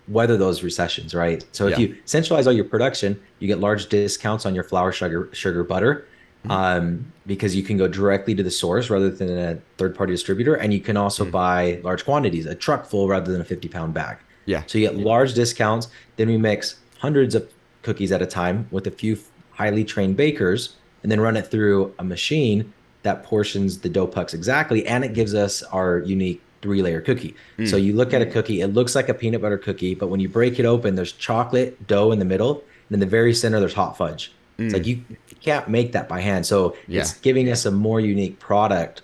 weather 0.08 0.36
those 0.36 0.62
recessions, 0.62 1.14
right? 1.14 1.44
So 1.52 1.68
if 1.68 1.78
yeah. 1.78 1.86
you 1.86 1.96
centralize 2.04 2.46
all 2.46 2.52
your 2.52 2.64
production, 2.64 3.20
you 3.38 3.48
get 3.48 3.58
large 3.58 3.88
discounts 3.88 4.46
on 4.46 4.54
your 4.54 4.64
flour, 4.64 4.92
sugar, 4.92 5.28
sugar, 5.32 5.64
butter, 5.64 6.06
mm. 6.46 6.50
um, 6.50 7.12
because 7.26 7.54
you 7.54 7.62
can 7.62 7.76
go 7.76 7.88
directly 7.88 8.34
to 8.34 8.42
the 8.42 8.50
source 8.50 8.90
rather 8.90 9.10
than 9.10 9.38
a 9.38 9.58
third 9.76 9.94
party 9.94 10.12
distributor. 10.12 10.54
And 10.54 10.72
you 10.72 10.80
can 10.80 10.96
also 10.96 11.24
mm. 11.24 11.30
buy 11.30 11.80
large 11.82 12.04
quantities, 12.04 12.46
a 12.46 12.54
truck 12.54 12.86
full 12.86 13.08
rather 13.08 13.32
than 13.32 13.40
a 13.40 13.44
50 13.44 13.68
pound 13.68 13.94
bag. 13.94 14.18
Yeah. 14.46 14.62
So 14.66 14.78
you 14.78 14.88
get 14.88 14.96
large 14.96 15.34
discounts. 15.34 15.88
Then 16.16 16.28
we 16.28 16.38
mix 16.38 16.76
hundreds 16.98 17.34
of 17.34 17.50
cookies 17.82 18.12
at 18.12 18.22
a 18.22 18.26
time 18.26 18.66
with 18.70 18.86
a 18.86 18.90
few 18.90 19.18
highly 19.52 19.84
trained 19.84 20.16
bakers 20.16 20.76
and 21.02 21.12
then 21.12 21.20
run 21.20 21.36
it 21.36 21.46
through 21.46 21.94
a 21.98 22.04
machine 22.04 22.72
that 23.02 23.24
portions 23.24 23.78
the 23.78 23.88
dough 23.88 24.06
pucks 24.06 24.34
exactly, 24.34 24.86
and 24.86 25.04
it 25.04 25.14
gives 25.14 25.34
us 25.34 25.62
our 25.64 25.98
unique 26.00 26.42
three 26.62 26.82
layer 26.82 27.00
cookie. 27.00 27.34
Mm. 27.58 27.68
So 27.68 27.76
you 27.76 27.92
look 27.92 28.12
at 28.12 28.22
a 28.22 28.26
cookie, 28.26 28.60
it 28.60 28.68
looks 28.68 28.94
like 28.94 29.08
a 29.08 29.14
peanut 29.14 29.40
butter 29.40 29.58
cookie, 29.58 29.94
but 29.94 30.08
when 30.08 30.20
you 30.20 30.28
break 30.28 30.58
it 30.58 30.66
open, 30.66 30.94
there's 30.94 31.12
chocolate 31.12 31.86
dough 31.86 32.10
in 32.12 32.18
the 32.18 32.24
middle, 32.24 32.64
and 32.88 32.94
in 32.94 33.00
the 33.00 33.06
very 33.06 33.34
center, 33.34 33.60
there's 33.60 33.74
hot 33.74 33.96
fudge. 33.96 34.32
Mm. 34.58 34.64
It's 34.64 34.74
like 34.74 34.86
you, 34.86 35.04
you, 35.08 35.16
can't 35.40 35.68
make 35.68 35.92
that 35.92 36.08
by 36.08 36.20
hand. 36.20 36.44
So 36.44 36.76
yeah. 36.88 37.02
it's 37.02 37.14
giving 37.18 37.48
us 37.48 37.64
a 37.64 37.70
more 37.70 38.00
unique 38.00 38.40
product 38.40 39.02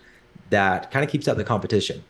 that 0.51 0.91
kind 0.91 1.05
of 1.05 1.11
keeps 1.11 1.29
out 1.29 1.37
the 1.37 1.45
competition. 1.45 2.03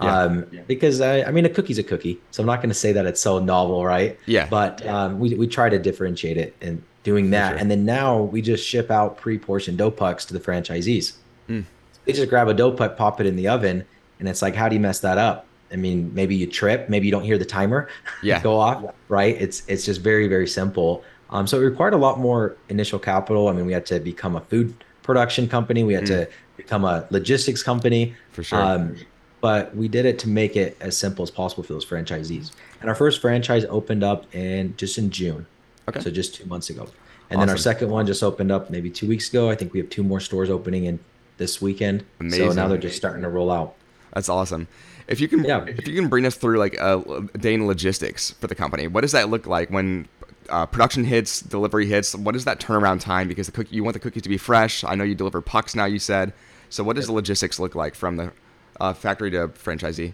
Yeah. 0.00 0.18
Um, 0.18 0.46
yeah. 0.50 0.62
because 0.66 1.00
I, 1.00 1.22
I, 1.22 1.30
mean, 1.30 1.44
a 1.44 1.48
cookie's 1.48 1.78
a 1.78 1.82
cookie, 1.82 2.20
so 2.30 2.42
I'm 2.42 2.46
not 2.46 2.56
going 2.56 2.68
to 2.68 2.74
say 2.74 2.92
that 2.92 3.06
it's 3.06 3.20
so 3.20 3.38
novel, 3.38 3.84
right? 3.84 4.18
Yeah. 4.26 4.46
But 4.48 4.86
um, 4.86 5.18
we 5.18 5.34
we 5.34 5.46
try 5.46 5.68
to 5.68 5.78
differentiate 5.78 6.36
it 6.36 6.54
and 6.60 6.82
doing 7.02 7.30
that. 7.30 7.50
sure. 7.50 7.58
And 7.58 7.70
then 7.70 7.84
now 7.84 8.22
we 8.22 8.42
just 8.42 8.66
ship 8.66 8.90
out 8.90 9.16
pre-portioned 9.16 9.78
dough 9.78 9.90
pucks 9.90 10.24
to 10.26 10.34
the 10.34 10.40
franchisees. 10.40 11.14
Mm. 11.48 11.64
They 12.04 12.12
just 12.12 12.28
grab 12.28 12.48
a 12.48 12.54
dough 12.54 12.72
puck, 12.72 12.96
pop 12.96 13.20
it 13.20 13.26
in 13.26 13.36
the 13.36 13.48
oven, 13.48 13.84
and 14.20 14.28
it's 14.28 14.42
like, 14.42 14.54
how 14.54 14.68
do 14.68 14.74
you 14.74 14.80
mess 14.80 15.00
that 15.00 15.18
up? 15.18 15.46
I 15.72 15.76
mean, 15.76 16.12
maybe 16.14 16.36
you 16.36 16.46
trip, 16.46 16.88
maybe 16.88 17.06
you 17.06 17.10
don't 17.12 17.24
hear 17.24 17.38
the 17.38 17.44
timer 17.44 17.88
Yeah. 18.22 18.40
go 18.42 18.56
off, 18.58 18.94
right? 19.08 19.36
It's 19.40 19.62
it's 19.66 19.84
just 19.84 20.00
very 20.00 20.28
very 20.28 20.46
simple. 20.46 21.02
Um, 21.30 21.46
so 21.48 21.60
it 21.60 21.64
required 21.64 21.92
a 21.94 21.96
lot 21.96 22.20
more 22.20 22.56
initial 22.68 23.00
capital. 23.00 23.48
I 23.48 23.52
mean, 23.52 23.66
we 23.66 23.72
had 23.72 23.84
to 23.86 23.98
become 23.98 24.36
a 24.36 24.40
food 24.42 24.72
production 25.02 25.48
company, 25.48 25.82
we 25.82 25.94
had 25.94 26.06
to 26.06 26.28
become 26.56 26.84
a 26.84 27.04
logistics 27.10 27.62
company, 27.62 28.14
For 28.32 28.42
sure. 28.44 28.60
um, 28.60 28.96
but 29.40 29.74
we 29.76 29.88
did 29.88 30.04
it 30.06 30.18
to 30.20 30.28
make 30.28 30.56
it 30.56 30.76
as 30.80 30.96
simple 30.96 31.22
as 31.24 31.30
possible 31.30 31.62
for 31.64 31.72
those 31.74 31.84
franchisees. 31.84 32.52
And 32.80 32.88
our 32.88 32.94
first 32.96 33.20
franchise 33.20 33.64
opened 33.68 34.02
up 34.04 34.32
in 34.34 34.74
just 34.76 34.98
in 34.98 35.10
June, 35.10 35.46
Okay. 35.88 36.00
so 36.00 36.10
just 36.10 36.34
two 36.36 36.46
months 36.46 36.70
ago. 36.70 36.88
And 37.30 37.40
then 37.40 37.50
our 37.50 37.56
second 37.56 37.90
one 37.90 38.06
just 38.06 38.22
opened 38.22 38.52
up 38.52 38.70
maybe 38.70 38.88
two 38.88 39.08
weeks 39.08 39.28
ago. 39.28 39.50
I 39.50 39.56
think 39.56 39.72
we 39.72 39.80
have 39.80 39.90
two 39.90 40.04
more 40.04 40.20
stores 40.20 40.48
opening 40.48 40.84
in 40.84 41.00
this 41.36 41.60
weekend. 41.60 42.04
So 42.30 42.52
now 42.52 42.68
they're 42.68 42.78
just 42.78 42.96
starting 42.96 43.22
to 43.22 43.28
roll 43.28 43.50
out. 43.50 43.74
That's 44.14 44.28
awesome. 44.28 44.68
If 45.08 45.20
you 45.20 45.28
can, 45.28 45.44
Yeah. 45.44 45.64
if 45.66 45.86
you 45.86 45.94
can 45.94 46.08
bring 46.08 46.26
us 46.26 46.34
through 46.34 46.58
like 46.58 46.74
a, 46.74 47.28
day 47.38 47.54
in 47.54 47.66
logistics 47.66 48.32
for 48.32 48.46
the 48.46 48.54
company, 48.54 48.88
what 48.88 49.02
does 49.02 49.12
that 49.12 49.28
look 49.28 49.46
like 49.46 49.70
when 49.70 50.08
uh, 50.48 50.66
production 50.66 51.04
hits, 51.04 51.40
delivery 51.40 51.86
hits? 51.86 52.14
What 52.14 52.34
is 52.34 52.44
that 52.44 52.60
turnaround 52.60 53.00
time? 53.00 53.28
Because 53.28 53.46
the 53.46 53.52
cookie, 53.52 53.76
you 53.76 53.84
want 53.84 53.94
the 53.94 54.00
cookies 54.00 54.22
to 54.22 54.28
be 54.28 54.38
fresh. 54.38 54.82
I 54.84 54.94
know 54.94 55.04
you 55.04 55.14
deliver 55.14 55.40
pucks 55.40 55.74
now. 55.74 55.84
You 55.84 55.98
said. 55.98 56.32
So 56.70 56.82
what 56.82 56.96
does 56.96 57.06
the 57.06 57.12
logistics 57.12 57.60
look 57.60 57.74
like 57.74 57.94
from 57.94 58.16
the 58.16 58.32
uh, 58.80 58.92
factory 58.92 59.30
to 59.32 59.48
franchisee? 59.48 60.12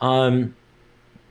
Um, 0.00 0.54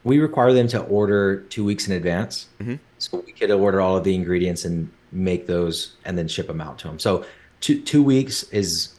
we 0.03 0.19
require 0.19 0.53
them 0.53 0.67
to 0.69 0.81
order 0.81 1.41
two 1.49 1.63
weeks 1.65 1.87
in 1.87 1.93
advance, 1.93 2.47
Mhm. 2.61 2.79
so 2.97 3.23
we 3.25 3.31
could 3.31 3.49
order 3.51 3.81
all 3.81 3.97
of 3.97 4.03
the 4.03 4.13
ingredients 4.13 4.65
and 4.65 4.89
make 5.11 5.47
those, 5.47 5.93
and 6.05 6.17
then 6.17 6.27
ship 6.27 6.47
them 6.47 6.61
out 6.61 6.77
to 6.79 6.87
them. 6.87 6.99
So 6.99 7.25
two 7.61 7.81
two 7.81 8.03
weeks 8.03 8.43
is 8.51 8.93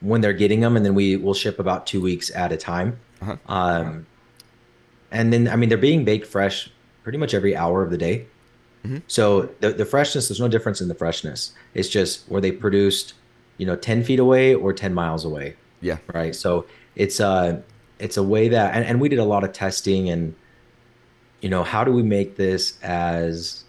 when 0.00 0.20
they're 0.20 0.32
getting 0.32 0.60
them, 0.60 0.76
and 0.76 0.84
then 0.84 0.94
we 0.94 1.16
will 1.16 1.34
ship 1.34 1.58
about 1.58 1.86
two 1.86 2.00
weeks 2.00 2.30
at 2.34 2.52
a 2.52 2.56
time. 2.56 2.98
Uh-huh. 3.20 3.36
Um, 3.46 4.06
and 5.10 5.32
then 5.32 5.48
I 5.48 5.56
mean 5.56 5.68
they're 5.68 5.78
being 5.78 6.04
baked 6.04 6.26
fresh 6.26 6.70
pretty 7.02 7.18
much 7.18 7.34
every 7.34 7.54
hour 7.56 7.82
of 7.82 7.90
the 7.90 7.98
day. 7.98 8.26
Mhm. 8.86 9.02
So 9.08 9.50
the 9.60 9.72
the 9.72 9.84
freshness, 9.84 10.28
there's 10.28 10.40
no 10.40 10.48
difference 10.48 10.80
in 10.80 10.88
the 10.88 10.94
freshness. 10.94 11.52
It's 11.74 11.88
just 11.88 12.28
were 12.30 12.40
they 12.40 12.52
produced, 12.52 13.14
you 13.58 13.66
know, 13.66 13.76
ten 13.76 14.02
feet 14.04 14.18
away 14.18 14.54
or 14.54 14.72
ten 14.72 14.94
miles 14.94 15.24
away 15.24 15.56
Yeah. 15.82 15.98
right 16.14 16.34
so 16.34 16.64
it's 16.96 17.20
a 17.20 17.62
it's 17.98 18.16
a 18.16 18.22
way 18.22 18.48
that 18.48 18.74
and, 18.74 18.84
and 18.86 19.00
we 19.00 19.08
did 19.10 19.18
a 19.18 19.24
lot 19.24 19.44
of 19.44 19.52
testing 19.52 20.08
and 20.08 20.34
you 21.42 21.48
know 21.50 21.62
how 21.62 21.84
do 21.84 21.92
we 21.92 22.02
make 22.02 22.36
this 22.36 22.78
as 22.82 23.64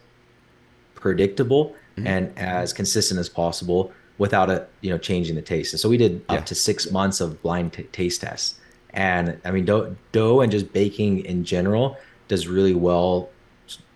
predictable 0.96 1.76
Mhm. 2.02 2.08
and 2.08 2.38
as 2.38 2.74
consistent 2.74 3.20
as 3.20 3.30
possible 3.30 3.92
without 4.18 4.50
it 4.50 4.70
you 4.82 4.90
know 4.90 4.98
changing 4.98 5.36
the 5.36 5.42
taste 5.42 5.74
and 5.74 5.80
so 5.80 5.90
we 5.90 5.98
did 5.98 6.22
Yeah. 6.30 6.36
up 6.38 6.46
to 6.48 6.56
six 6.56 6.92
months 6.92 7.22
of 7.22 7.42
blind 7.42 7.74
t- 7.74 7.84
taste 7.92 8.22
tests 8.22 8.56
and 8.94 9.38
i 9.46 9.52
mean 9.52 9.66
dough, 9.66 9.96
dough 10.12 10.42
and 10.42 10.52
just 10.52 10.72
baking 10.74 11.26
in 11.26 11.44
general 11.44 11.98
does 12.28 12.48
really 12.48 12.74
well 12.76 13.30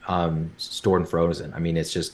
um, 0.08 0.52
stored 0.58 1.02
and 1.02 1.10
frozen 1.10 1.54
i 1.54 1.60
mean 1.60 1.78
it's 1.78 1.92
just 1.94 2.14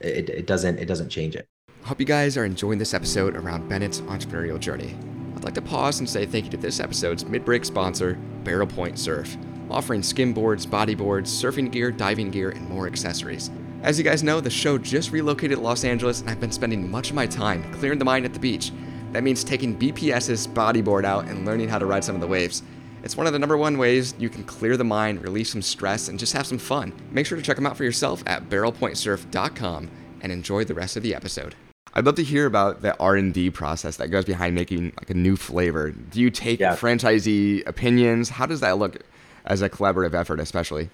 it, 0.00 0.28
it 0.28 0.46
doesn't 0.46 0.78
it 0.78 0.86
doesn't 0.86 1.08
change 1.08 1.34
it 1.36 1.46
Hope 1.84 2.00
you 2.00 2.06
guys 2.06 2.36
are 2.36 2.44
enjoying 2.44 2.78
this 2.80 2.92
episode 2.94 3.36
around 3.36 3.68
Bennett's 3.68 4.00
entrepreneurial 4.00 4.58
journey. 4.58 4.96
I'd 5.36 5.44
like 5.44 5.54
to 5.54 5.62
pause 5.62 6.00
and 6.00 6.10
say 6.10 6.26
thank 6.26 6.46
you 6.46 6.50
to 6.50 6.56
this 6.56 6.80
episode's 6.80 7.24
mid-break 7.24 7.64
sponsor, 7.64 8.18
Barrel 8.42 8.66
Point 8.66 8.98
Surf, 8.98 9.36
offering 9.70 10.00
skimboards, 10.00 10.66
bodyboards, 10.66 11.28
surfing 11.28 11.70
gear, 11.70 11.92
diving 11.92 12.32
gear, 12.32 12.50
and 12.50 12.68
more 12.68 12.88
accessories. 12.88 13.52
As 13.86 13.98
you 13.98 14.02
guys 14.04 14.24
know, 14.24 14.40
the 14.40 14.50
show 14.50 14.78
just 14.78 15.12
relocated 15.12 15.58
to 15.58 15.62
Los 15.62 15.84
Angeles, 15.84 16.20
and 16.20 16.28
I've 16.28 16.40
been 16.40 16.50
spending 16.50 16.90
much 16.90 17.10
of 17.10 17.14
my 17.14 17.24
time 17.24 17.62
clearing 17.74 18.00
the 18.00 18.04
mind 18.04 18.24
at 18.24 18.34
the 18.34 18.40
beach. 18.40 18.72
That 19.12 19.22
means 19.22 19.44
taking 19.44 19.78
BPS's 19.78 20.48
bodyboard 20.48 21.04
out 21.04 21.26
and 21.26 21.46
learning 21.46 21.68
how 21.68 21.78
to 21.78 21.86
ride 21.86 22.02
some 22.02 22.16
of 22.16 22.20
the 22.20 22.26
waves. 22.26 22.64
It's 23.04 23.16
one 23.16 23.28
of 23.28 23.32
the 23.32 23.38
number 23.38 23.56
one 23.56 23.78
ways 23.78 24.12
you 24.18 24.28
can 24.28 24.42
clear 24.42 24.76
the 24.76 24.82
mind, 24.82 25.22
release 25.22 25.50
some 25.52 25.62
stress, 25.62 26.08
and 26.08 26.18
just 26.18 26.32
have 26.32 26.48
some 26.48 26.58
fun. 26.58 26.92
Make 27.12 27.26
sure 27.26 27.36
to 27.38 27.44
check 27.44 27.54
them 27.54 27.64
out 27.66 27.76
for 27.76 27.84
yourself 27.84 28.24
at 28.26 28.48
barrelpointsurf.com 28.50 29.88
and 30.20 30.32
enjoy 30.32 30.64
the 30.64 30.74
rest 30.74 30.96
of 30.96 31.04
the 31.04 31.14
episode. 31.14 31.54
I'd 31.94 32.06
love 32.06 32.16
to 32.16 32.24
hear 32.24 32.46
about 32.46 32.82
the 32.82 32.98
R&D 32.98 33.50
process 33.50 33.98
that 33.98 34.08
goes 34.08 34.24
behind 34.24 34.56
making 34.56 34.94
like 34.98 35.10
a 35.10 35.14
new 35.14 35.36
flavor. 35.36 35.92
Do 35.92 36.20
you 36.20 36.30
take 36.30 36.58
Yeah. 36.58 36.74
franchisee 36.74 37.64
opinions? 37.68 38.30
How 38.30 38.46
does 38.46 38.58
that 38.60 38.78
look 38.78 38.98
as 39.44 39.62
a 39.62 39.70
collaborative 39.70 40.12
effort, 40.12 40.40
especially? 40.40 40.90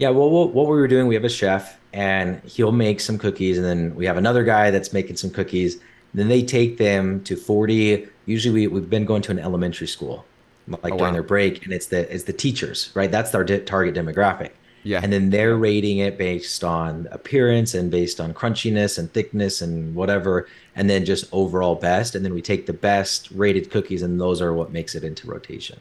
Yeah, 0.00 0.08
well, 0.08 0.30
what, 0.30 0.54
what 0.54 0.64
we 0.64 0.72
were 0.78 0.88
doing, 0.88 1.08
we 1.08 1.14
have 1.14 1.24
a 1.24 1.28
chef 1.28 1.78
and 1.92 2.40
he'll 2.44 2.72
make 2.72 3.00
some 3.00 3.18
cookies, 3.18 3.58
and 3.58 3.66
then 3.66 3.94
we 3.94 4.06
have 4.06 4.16
another 4.16 4.44
guy 4.44 4.70
that's 4.70 4.94
making 4.94 5.16
some 5.16 5.28
cookies. 5.28 5.78
Then 6.14 6.28
they 6.28 6.42
take 6.42 6.78
them 6.78 7.22
to 7.24 7.36
40. 7.36 8.08
Usually, 8.24 8.66
we, 8.66 8.66
we've 8.66 8.88
been 8.88 9.04
going 9.04 9.20
to 9.22 9.30
an 9.30 9.38
elementary 9.38 9.86
school, 9.88 10.24
like 10.68 10.80
Oh, 10.84 10.88
during 10.96 11.00
wow. 11.00 11.12
their 11.12 11.22
break, 11.22 11.64
and 11.64 11.74
it's 11.74 11.88
the 11.88 12.10
it's 12.12 12.24
the 12.24 12.32
teachers, 12.32 12.90
right? 12.94 13.10
That's 13.10 13.34
our 13.34 13.44
di- 13.44 13.60
target 13.60 13.94
demographic. 13.94 14.52
Yeah. 14.84 15.00
And 15.02 15.12
then 15.12 15.28
they're 15.28 15.56
rating 15.58 15.98
it 15.98 16.16
based 16.16 16.64
on 16.64 17.06
appearance 17.12 17.74
and 17.74 17.90
based 17.90 18.20
on 18.20 18.32
crunchiness 18.32 18.98
and 18.98 19.12
thickness 19.12 19.60
and 19.60 19.94
whatever, 19.94 20.48
and 20.76 20.88
then 20.88 21.04
just 21.04 21.26
overall 21.32 21.74
best. 21.74 22.14
And 22.14 22.24
then 22.24 22.32
we 22.32 22.40
take 22.40 22.64
the 22.64 22.72
best 22.72 23.30
rated 23.32 23.70
cookies, 23.70 24.00
and 24.00 24.18
those 24.18 24.40
are 24.40 24.54
what 24.54 24.72
makes 24.72 24.94
it 24.94 25.04
into 25.04 25.28
rotation. 25.28 25.78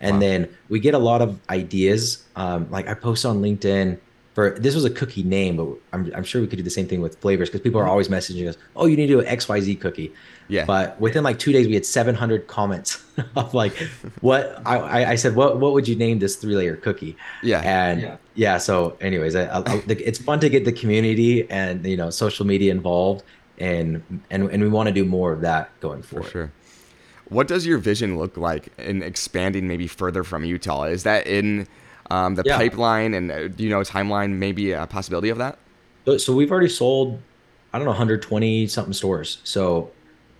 And 0.00 0.14
Wow. 0.16 0.20
then 0.20 0.48
we 0.68 0.78
get 0.80 0.94
a 0.94 0.98
lot 0.98 1.20
of 1.22 1.38
ideas. 1.50 2.24
Um, 2.36 2.70
like 2.70 2.88
I 2.88 2.94
post 2.94 3.24
on 3.26 3.40
LinkedIn 3.42 3.98
for 4.34 4.50
this 4.58 4.74
was 4.76 4.84
a 4.84 4.90
cookie 4.90 5.24
name, 5.24 5.56
but 5.56 5.66
I'm, 5.92 6.12
I'm 6.14 6.22
sure 6.22 6.40
we 6.40 6.46
could 6.46 6.58
do 6.58 6.62
the 6.62 6.70
same 6.70 6.86
thing 6.86 7.00
with 7.00 7.18
flavors 7.18 7.48
because 7.48 7.60
people 7.62 7.80
are 7.80 7.88
always 7.88 8.08
messaging 8.08 8.48
us, 8.48 8.56
"Oh, 8.76 8.86
you 8.86 8.96
need 8.96 9.08
to 9.08 9.14
do 9.14 9.20
an 9.20 9.26
XYZ 9.26 9.80
cookie." 9.80 10.12
Yeah. 10.46 10.64
But 10.64 10.98
within 11.00 11.24
like 11.24 11.38
two 11.40 11.50
days, 11.52 11.66
we 11.66 11.74
had 11.74 11.84
700 11.84 12.46
comments 12.46 13.02
of 13.36 13.52
like, 13.54 13.74
"What?" 14.20 14.62
I, 14.64 14.76
I 14.78 15.10
I 15.10 15.14
said, 15.16 15.34
"What 15.34 15.58
what 15.58 15.72
would 15.72 15.88
you 15.88 15.96
name 15.96 16.20
this 16.20 16.36
three 16.36 16.54
layer 16.54 16.76
cookie?" 16.76 17.16
yeah. 17.42 17.60
and 17.64 18.16
yeah, 18.36 18.58
so 18.58 18.96
anyways 19.00 19.34
I, 19.34 19.46
I, 19.46 19.58
I- 19.66 19.82
it's 19.88 20.20
fun 20.20 20.38
to 20.40 20.48
get 20.48 20.64
the 20.64 20.72
community 20.72 21.50
and 21.50 21.84
you 21.84 21.96
know 21.96 22.10
social 22.10 22.46
media 22.46 22.70
involved 22.70 23.24
and 23.58 24.00
and, 24.30 24.48
and 24.52 24.62
we 24.62 24.68
want 24.68 24.86
to 24.86 24.92
do 24.94 25.04
more 25.04 25.32
of 25.32 25.40
that 25.40 25.68
going 25.80 26.02
For 26.02 26.08
forward 26.22 26.30
sure. 26.30 26.52
What 27.28 27.46
does 27.48 27.66
your 27.66 27.78
vision 27.78 28.18
look 28.18 28.36
like 28.36 28.68
in 28.78 29.02
expanding 29.02 29.68
maybe 29.68 29.86
further 29.86 30.24
from 30.24 30.44
Utah? 30.44 30.84
Is 30.84 31.02
that 31.02 31.26
in 31.26 31.66
um, 32.10 32.34
the 32.36 32.42
Yeah. 32.46 32.56
pipeline 32.56 33.14
and 33.14 33.30
uh, 33.30 33.48
do 33.48 33.62
you 33.64 33.70
know 33.70 33.80
timeline? 33.80 34.32
Maybe 34.32 34.72
a 34.72 34.86
possibility 34.86 35.28
of 35.28 35.38
that? 35.38 35.58
so, 36.16 36.34
we've 36.34 36.50
already 36.50 36.70
sold 36.70 37.20
i 37.74 37.78
don't 37.78 37.84
know 37.84 37.90
120 37.90 38.66
something 38.66 38.94
stores 38.94 39.40
so 39.44 39.90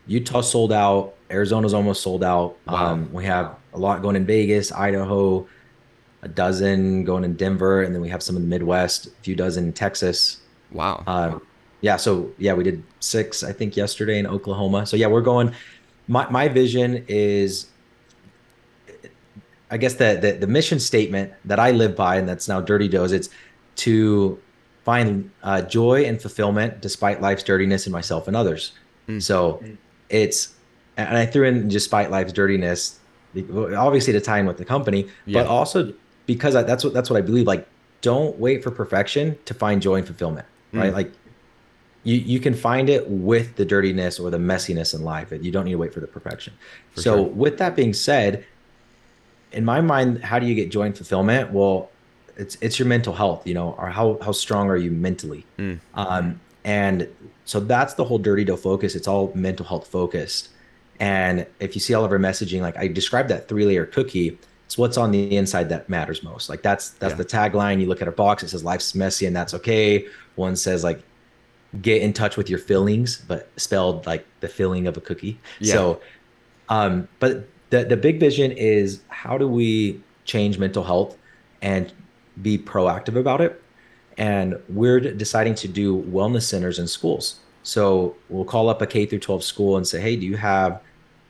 utah 0.07 0.41
sold 0.41 0.73
out 0.73 1.13
arizona's 1.31 1.75
almost 1.75 2.03
sold 2.03 2.25
out 2.25 2.57
Wow. 2.67 2.93
um, 2.93 3.13
we 3.13 3.27
have 3.27 3.55
a 3.75 3.79
lot 3.79 4.01
going 4.01 4.17
in 4.17 4.25
vegas 4.25 4.73
idaho 4.73 5.47
a 6.23 6.29
dozen 6.29 7.05
going 7.05 7.23
in 7.23 7.35
denver 7.35 7.83
and 7.83 7.95
then 7.95 8.01
we 8.01 8.09
have 8.09 8.23
some 8.23 8.35
in 8.37 8.41
the 8.43 8.49
midwest 8.49 9.09
a 9.09 9.11
few 9.23 9.35
dozen 9.37 9.65
in 9.67 9.73
texas 9.75 10.41
Wow. 10.73 11.03
Um, 11.07 11.43
yeah, 11.83 11.97
so 11.97 12.31
yeah, 12.39 12.55
we 12.55 12.65
did 12.65 12.83
six, 13.01 13.45
I 13.45 13.53
think, 13.53 13.77
yesterday 13.77 14.19
in 14.19 14.27
Oklahoma. 14.27 14.85
So 14.85 14.97
yeah, 14.97 15.07
we're 15.07 15.21
going. 15.23 15.55
My 16.09 16.29
my 16.31 16.49
vision 16.49 17.05
is, 17.09 17.67
I 19.71 19.77
guess 19.77 19.95
the 19.95 20.19
the, 20.21 20.33
the 20.33 20.47
mission 20.47 20.81
statement 20.81 21.33
that 21.45 21.59
I 21.59 21.71
live 21.71 21.95
by, 21.95 22.17
and 22.17 22.29
that's 22.29 22.49
now 22.49 22.61
Dirty 22.61 22.89
Doughs. 22.89 23.13
It's 23.13 23.29
to 23.77 24.39
find 24.85 25.31
uh, 25.43 25.61
joy 25.63 26.05
and 26.05 26.21
fulfillment 26.21 26.81
despite 26.81 27.21
life's 27.21 27.43
dirtiness 27.43 27.87
in 27.87 27.93
myself 27.93 28.27
and 28.27 28.35
others. 28.35 28.73
Mm. 29.07 29.23
So 29.23 29.63
it's, 30.09 30.55
and 30.97 31.15
I 31.17 31.27
threw 31.27 31.47
in 31.47 31.69
despite 31.69 32.11
life's 32.11 32.33
dirtiness, 32.33 32.99
obviously 33.55 34.15
to 34.15 34.21
tie 34.21 34.39
in 34.39 34.47
with 34.47 34.57
the 34.57 34.65
company, 34.65 35.07
Yeah. 35.27 35.43
but 35.43 35.47
also 35.47 35.93
because 36.25 36.57
I, 36.57 36.63
that's 36.63 36.85
what 36.85 36.95
that's 36.95 37.11
what 37.11 37.19
I 37.19 37.21
believe. 37.21 37.47
Like, 37.47 37.69
don't 38.01 38.39
wait 38.39 38.63
for 38.63 38.71
perfection 38.71 39.37
to 39.45 39.53
find 39.53 39.83
joy 39.83 39.97
and 39.97 40.07
fulfillment, 40.07 40.47
right? 40.73 40.91
Mm. 40.91 40.95
Like, 40.95 41.13
you 42.05 42.17
you 42.17 42.41
can 42.41 42.55
find 42.55 42.89
it 42.89 43.09
with 43.09 43.57
the 43.57 43.65
dirtiness 43.65 44.19
or 44.19 44.31
the 44.31 44.39
messiness 44.39 44.95
in 44.95 45.03
life. 45.03 45.33
You 45.33 45.51
don't 45.51 45.65
need 45.65 45.73
to 45.73 45.79
wait 45.79 45.93
for 45.93 46.01
the 46.01 46.07
perfection. 46.07 46.55
For 46.93 47.03
so, 47.03 47.17
sure. 47.17 47.25
with 47.25 47.59
that 47.59 47.77
being 47.77 47.93
said, 47.93 48.45
in 49.53 49.65
my 49.65 49.81
mind, 49.81 50.23
how 50.25 50.39
do 50.39 50.47
you 50.47 50.55
get 50.55 50.71
joy 50.71 50.83
and 50.83 50.97
fulfillment? 50.97 51.53
Well, 51.53 51.91
it's 52.37 52.57
it's 52.61 52.79
your 52.79 52.87
mental 52.87 53.15
health, 53.15 53.47
you 53.47 53.55
know, 53.55 53.75
or 53.79 53.89
how 53.89 54.19
how 54.23 54.33
strong 54.33 54.69
are 54.69 54.77
you 54.77 54.91
mentally? 54.91 55.45
Mm. 55.59 55.81
Um, 55.95 56.41
and 56.65 57.09
so 57.45 57.61
that's 57.61 57.95
the 57.95 58.05
whole 58.05 58.19
dirty 58.19 58.45
dough 58.45 58.57
focus. 58.57 58.95
It's 58.95 59.09
all 59.09 59.33
mental 59.35 59.67
health 59.67 59.87
focused. 59.89 60.51
And 61.01 61.47
if 61.61 61.75
you 61.75 61.81
see 61.81 61.95
all 61.95 62.05
of 62.05 62.11
our 62.13 62.19
messaging, 62.19 62.61
like 62.61 62.77
I 62.77 62.89
described 62.89 63.29
that 63.31 63.49
three 63.49 63.65
layer 63.65 63.87
cookie, 63.87 64.37
it's 64.67 64.77
what's 64.77 64.99
on 64.99 65.13
the 65.13 65.37
inside 65.37 65.69
that 65.71 65.89
matters 65.89 66.23
most. 66.23 66.49
Like 66.49 66.63
that's 66.63 66.91
that's 66.91 67.13
Yeah. 67.13 67.17
the 67.17 67.25
tagline. 67.25 67.81
You 67.81 67.87
look 67.87 68.03
at 68.03 68.09
our 68.09 68.15
box, 68.15 68.43
it 68.43 68.51
says 68.51 68.65
life's 68.65 68.95
messy 68.95 69.27
and 69.27 69.35
that's 69.35 69.55
okay. 69.55 70.07
One 70.35 70.57
says 70.57 70.85
like 70.85 71.03
get 71.83 72.03
in 72.03 72.13
touch 72.13 72.37
with 72.37 72.49
your 72.49 72.59
feelings, 72.59 73.23
but 73.29 73.49
spelled 73.57 74.07
like 74.07 74.27
the 74.41 74.49
feeling 74.49 74.87
of 74.87 74.97
a 74.97 75.01
cookie. 75.01 75.39
Yeah. 75.61 75.75
So 75.75 76.01
um, 76.69 77.09
but 77.19 77.49
the 77.71 77.85
the 77.85 77.97
big 77.97 78.21
vision 78.21 78.53
is 78.53 79.01
how 79.09 79.39
do 79.39 79.49
we 79.49 80.03
change 80.25 80.59
mental 80.59 80.85
health 80.85 81.17
and 81.63 81.93
be 82.41 82.59
proactive 82.59 83.17
about 83.17 83.41
it? 83.41 83.63
and 84.19 84.61
we're 84.69 84.99
deciding 84.99 85.55
to 85.55 85.69
do 85.69 86.03
wellness 86.03 86.43
centers 86.43 86.79
in 86.79 86.89
schools. 86.89 87.37
So 87.63 88.17
we'll 88.29 88.45
call 88.45 88.69
up 88.69 88.83
a 88.83 88.87
K 88.87 89.07
through 89.07 89.21
12 89.21 89.45
school 89.45 89.77
and 89.77 89.87
say, 89.87 90.01
hey, 90.01 90.17
do 90.17 90.27
you 90.27 90.37
have 90.37 90.83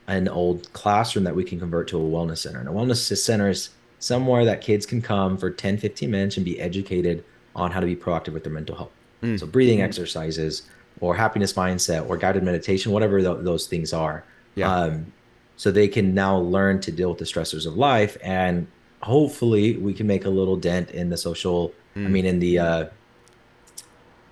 an 0.07 0.27
old 0.27 0.73
classroom 0.73 1.25
that 1.25 1.37
we 1.37 1.45
can 1.45 1.61
convert 1.61 1.89
to 1.89 1.99
a 1.99 2.03
wellness 2.03 2.39
center? 2.39 2.59
And 2.59 2.69
a 2.69 2.73
wellness 2.73 3.17
center 3.17 3.51
is 3.51 3.71
somewhere 3.99 4.45
that 4.47 4.63
kids 4.63 4.87
can 4.87 5.03
come 5.03 5.37
for 5.37 5.51
10, 5.51 5.77
15 5.77 6.11
minutes 6.11 6.37
and 6.37 6.47
be 6.47 6.59
educated 6.59 7.25
on 7.55 7.71
how 7.73 7.81
to 7.81 7.87
be 7.87 7.97
proactive 7.97 8.33
with 8.33 8.45
their 8.45 8.53
mental 8.53 8.77
health. 8.77 8.93
Mm. 9.23 9.39
So 9.39 9.47
breathing 9.47 9.79
mm. 9.79 9.85
exercises 9.85 10.63
or 11.01 11.15
happiness 11.15 11.53
mindset 11.53 12.09
or 12.09 12.17
guided 12.17 12.43
meditation, 12.43 12.93
whatever 12.93 13.21
th- 13.21 13.39
those 13.41 13.67
things 13.67 13.93
are. 13.93 14.25
Yeah. 14.55 14.73
Um, 14.73 15.13
so 15.59 15.73
they 15.73 15.89
can 15.89 16.15
now 16.15 16.39
learn 16.39 16.81
to 16.81 16.93
deal 16.93 17.11
with 17.11 17.19
the 17.19 17.25
stressors 17.25 17.67
of 17.67 17.77
life 17.77 18.17
and 18.23 18.67
hopefully 19.03 19.77
we 19.77 19.93
can 19.93 20.07
make 20.07 20.25
a 20.25 20.31
little 20.31 20.57
dent 20.57 20.91
in 20.93 21.11
the 21.11 21.17
social 21.17 21.73
mm. 21.95 22.07
i 22.07 22.09
mean 22.09 22.25
in 22.25 22.39
the 22.39 22.59
uh 22.59 22.87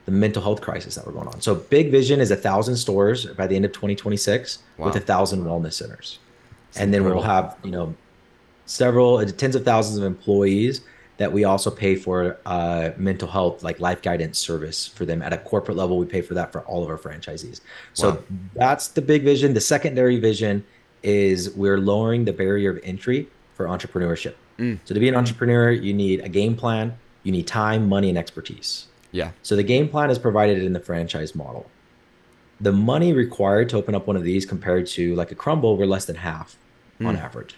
the 0.06 0.12
mental 0.12 0.40
health 0.40 0.60
crisis 0.60 0.94
that 0.94 1.06
we're 1.06 1.12
going 1.12 1.28
on 1.28 1.40
so 1.40 1.54
big 1.54 1.90
vision 1.90 2.20
is 2.20 2.30
a 2.30 2.36
thousand 2.36 2.76
stores 2.76 3.26
by 3.26 3.46
the 3.46 3.54
end 3.54 3.64
of 3.64 3.72
2026 3.72 4.60
wow. 4.78 4.86
with 4.86 4.96
a 4.96 5.00
thousand 5.00 5.44
wellness 5.44 5.74
centers 5.74 6.18
That's 6.68 6.78
and 6.78 6.94
then 6.94 7.04
we'll 7.04 7.22
have 7.22 7.56
you 7.62 7.70
know 7.70 7.94
several 8.66 9.18
uh, 9.18 9.24
tens 9.26 9.54
of 9.54 9.64
thousands 9.64 9.98
of 9.98 10.04
employees 10.04 10.80
that 11.18 11.32
we 11.32 11.44
also 11.44 11.70
pay 11.70 11.96
for 11.96 12.38
uh, 12.46 12.90
mental 12.96 13.28
health 13.28 13.62
like 13.62 13.80
life 13.80 14.02
guidance 14.02 14.38
service 14.38 14.86
for 14.86 15.04
them 15.04 15.22
at 15.22 15.32
a 15.32 15.38
corporate 15.38 15.76
level 15.76 15.98
we 15.98 16.06
pay 16.06 16.22
for 16.22 16.34
that 16.34 16.52
for 16.52 16.60
all 16.62 16.82
of 16.82 16.90
our 16.90 16.98
franchisees 16.98 17.60
so 17.94 18.10
wow. 18.10 18.22
that's 18.54 18.88
the 18.88 19.02
big 19.02 19.22
vision 19.22 19.54
the 19.54 19.60
secondary 19.60 20.18
vision 20.18 20.64
is 21.02 21.50
we're 21.50 21.78
lowering 21.78 22.24
the 22.24 22.32
barrier 22.32 22.70
of 22.70 22.80
entry 22.82 23.28
for 23.54 23.66
entrepreneurship 23.66 24.34
Mm. 24.58 24.78
So 24.84 24.94
to 24.94 25.00
be 25.00 25.08
an 25.08 25.14
entrepreneur, 25.14 25.70
you 25.70 25.92
need 25.92 26.20
a 26.20 26.28
game 26.28 26.56
plan, 26.56 26.96
you 27.22 27.32
need 27.32 27.46
time, 27.46 27.88
money, 27.88 28.08
and 28.08 28.18
expertise. 28.18 28.86
Yeah. 29.12 29.32
So 29.42 29.56
the 29.56 29.62
game 29.62 29.88
plan 29.88 30.10
is 30.10 30.18
provided 30.18 30.62
in 30.62 30.72
the 30.72 30.80
franchise 30.80 31.34
model. 31.34 31.70
The 32.60 32.72
money 32.72 33.12
required 33.12 33.68
to 33.70 33.76
open 33.76 33.94
up 33.94 34.06
one 34.06 34.16
of 34.16 34.22
these 34.22 34.46
compared 34.46 34.86
to 34.88 35.14
like 35.14 35.30
a 35.30 35.34
Crumbl, 35.34 35.76
we're 35.76 35.86
less 35.86 36.06
than 36.06 36.16
half 36.16 36.56
mm. 37.00 37.06
on 37.06 37.16
average. 37.16 37.54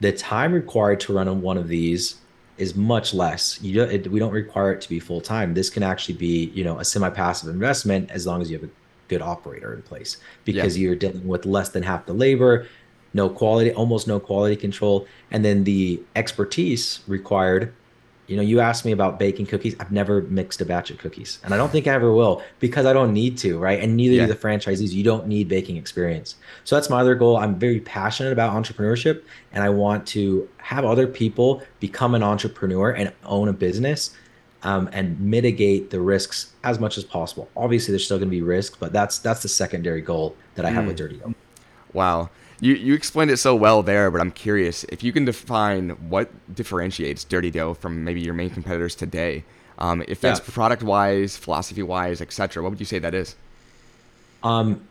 The 0.00 0.12
time 0.12 0.52
required 0.52 1.00
to 1.00 1.14
run 1.14 1.42
one 1.42 1.56
of 1.56 1.68
these 1.68 2.16
is 2.60 2.74
much 2.74 3.14
less. 3.14 3.60
You 3.62 3.74
don't, 3.74 3.90
it, 3.90 4.10
we 4.10 4.18
don't 4.18 4.32
require 4.32 4.72
it 4.72 4.80
to 4.82 4.88
be 4.88 5.00
full 5.00 5.20
time. 5.20 5.54
This 5.54 5.70
can 5.70 5.82
actually 5.82 6.14
be, 6.14 6.50
you 6.54 6.62
know, 6.62 6.78
a 6.78 6.84
semi-passive 6.84 7.48
investment 7.48 8.10
as 8.10 8.26
long 8.26 8.42
as 8.42 8.50
you 8.50 8.58
have 8.58 8.68
a 8.68 8.72
good 9.08 9.22
operator 9.22 9.74
in 9.74 9.82
place 9.82 10.18
because 10.44 10.76
yeah. 10.76 10.84
you're 10.84 10.96
dealing 10.96 11.26
with 11.26 11.46
less 11.46 11.70
than 11.70 11.82
half 11.82 12.06
the 12.06 12.12
labor 12.12 12.66
no 13.12 13.28
quality, 13.28 13.72
almost 13.72 14.06
no 14.06 14.20
quality 14.20 14.56
control, 14.56 15.06
and 15.30 15.44
then 15.44 15.64
the 15.64 16.00
expertise 16.16 17.00
required. 17.06 17.72
You 18.30 18.36
know, 18.36 18.42
you 18.42 18.60
asked 18.60 18.84
me 18.84 18.92
about 18.92 19.18
baking 19.18 19.46
cookies. 19.46 19.74
I've 19.80 19.90
never 19.90 20.22
mixed 20.22 20.60
a 20.60 20.64
batch 20.64 20.92
of 20.92 20.98
cookies, 20.98 21.40
and 21.42 21.52
I 21.52 21.56
don't 21.56 21.72
think 21.72 21.88
I 21.88 21.94
ever 21.94 22.12
will 22.12 22.44
because 22.60 22.86
I 22.86 22.92
don't 22.92 23.12
need 23.12 23.36
to, 23.38 23.58
right? 23.58 23.80
And 23.80 23.96
neither 23.96 24.14
yeah. 24.14 24.26
do 24.26 24.32
the 24.32 24.38
franchisees. 24.38 24.92
You 24.92 25.02
don't 25.02 25.26
need 25.26 25.48
baking 25.48 25.76
experience. 25.76 26.36
So 26.62 26.76
that's 26.76 26.88
my 26.88 27.00
other 27.00 27.16
goal. 27.16 27.36
I'm 27.36 27.58
very 27.58 27.80
passionate 27.80 28.32
about 28.32 28.54
entrepreneurship, 28.54 29.24
and 29.52 29.64
I 29.64 29.68
want 29.70 30.06
to 30.08 30.48
have 30.58 30.84
other 30.84 31.08
people 31.08 31.60
become 31.80 32.14
an 32.14 32.22
entrepreneur 32.22 32.90
and 32.90 33.12
own 33.24 33.48
a 33.48 33.52
business 33.52 34.14
um, 34.62 34.88
and 34.92 35.18
mitigate 35.18 35.90
the 35.90 36.00
risks 36.00 36.52
as 36.62 36.78
much 36.78 36.98
as 36.98 37.02
possible. 37.02 37.50
Obviously, 37.56 37.90
there's 37.90 38.04
still 38.04 38.18
going 38.18 38.28
to 38.28 38.30
be 38.30 38.42
risks, 38.42 38.76
but 38.78 38.92
that's 38.92 39.18
that's 39.18 39.42
the 39.42 39.48
secondary 39.48 40.02
goal 40.02 40.36
that 40.54 40.64
I 40.64 40.70
have 40.70 40.84
mm. 40.84 40.86
with 40.86 40.96
Dirty 40.96 41.16
Dough. 41.16 41.34
Wow 41.92 42.30
you 42.60 42.74
you 42.74 42.94
explained 42.94 43.30
it 43.30 43.38
so 43.38 43.54
well 43.54 43.82
there, 43.82 44.10
but 44.10 44.20
I'm 44.20 44.30
curious 44.30 44.84
if 44.84 45.02
you 45.02 45.12
can 45.12 45.24
define 45.24 45.90
what 46.08 46.30
differentiates 46.54 47.24
Dirty 47.24 47.50
Dough 47.50 47.74
from 47.74 48.04
maybe 48.04 48.20
your 48.20 48.34
main 48.34 48.50
competitors 48.50 48.94
today. 48.94 49.44
Um, 49.78 50.04
if 50.08 50.20
that's 50.20 50.40
yeah. 50.40 50.52
product 50.52 50.82
wise, 50.82 51.36
philosophy 51.36 51.82
wise, 51.82 52.20
etc. 52.20 52.62
What 52.62 52.70
would 52.70 52.80
you 52.80 52.86
say 52.86 52.98
that 52.98 53.14
is? 53.14 53.34
Um, 54.42 54.86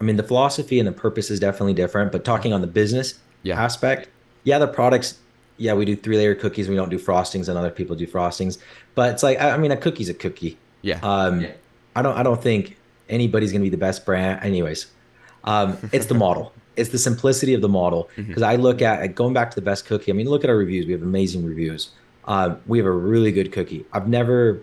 I 0.00 0.04
mean, 0.04 0.16
the 0.16 0.22
philosophy 0.22 0.78
and 0.78 0.86
the 0.86 0.92
purpose 0.92 1.30
is 1.30 1.40
definitely 1.40 1.72
different. 1.72 2.12
But 2.12 2.24
talking 2.24 2.52
on 2.52 2.60
the 2.60 2.66
business 2.66 3.14
yeah. 3.42 3.62
aspect, 3.62 4.08
yeah, 4.44 4.58
the 4.58 4.68
products. 4.68 5.18
Yeah, 5.58 5.72
we 5.72 5.86
do 5.86 5.96
three 5.96 6.18
layer 6.18 6.34
cookies. 6.34 6.68
We 6.68 6.76
don't 6.76 6.90
do 6.90 6.98
frostings, 6.98 7.48
and 7.48 7.56
other 7.56 7.70
people 7.70 7.96
do 7.96 8.06
frostings. 8.06 8.58
But 8.94 9.14
it's 9.14 9.22
like, 9.22 9.40
I 9.40 9.56
mean, 9.56 9.70
a 9.70 9.76
cookie's 9.76 10.10
a 10.10 10.14
cookie. 10.14 10.58
Yeah. 10.82 11.00
Um, 11.02 11.40
yeah. 11.40 11.52
I 11.94 12.02
don't. 12.02 12.14
I 12.14 12.22
don't 12.22 12.42
think 12.42 12.76
anybody's 13.08 13.52
gonna 13.52 13.62
be 13.62 13.70
the 13.70 13.78
best 13.78 14.04
brand. 14.04 14.44
Anyways, 14.44 14.86
um, 15.44 15.78
it's 15.92 16.06
the 16.06 16.14
model 16.14 16.52
it's 16.76 16.90
the 16.90 16.98
simplicity 16.98 17.54
of 17.54 17.60
the 17.60 17.68
model 17.68 18.10
because 18.16 18.42
mm-hmm. 18.42 18.44
I 18.44 18.56
look 18.56 18.82
at 18.82 19.14
going 19.14 19.34
back 19.34 19.50
to 19.50 19.54
the 19.54 19.62
best 19.62 19.86
cookie. 19.86 20.10
I 20.10 20.14
mean, 20.14 20.28
look 20.28 20.44
at 20.44 20.50
our 20.50 20.56
reviews. 20.56 20.86
We 20.86 20.92
have 20.92 21.02
amazing 21.02 21.44
reviews. 21.44 21.90
Uh, 22.26 22.56
we 22.66 22.78
have 22.78 22.86
a 22.86 22.92
really 22.92 23.32
good 23.32 23.52
cookie. 23.52 23.84
I've 23.92 24.08
never 24.08 24.60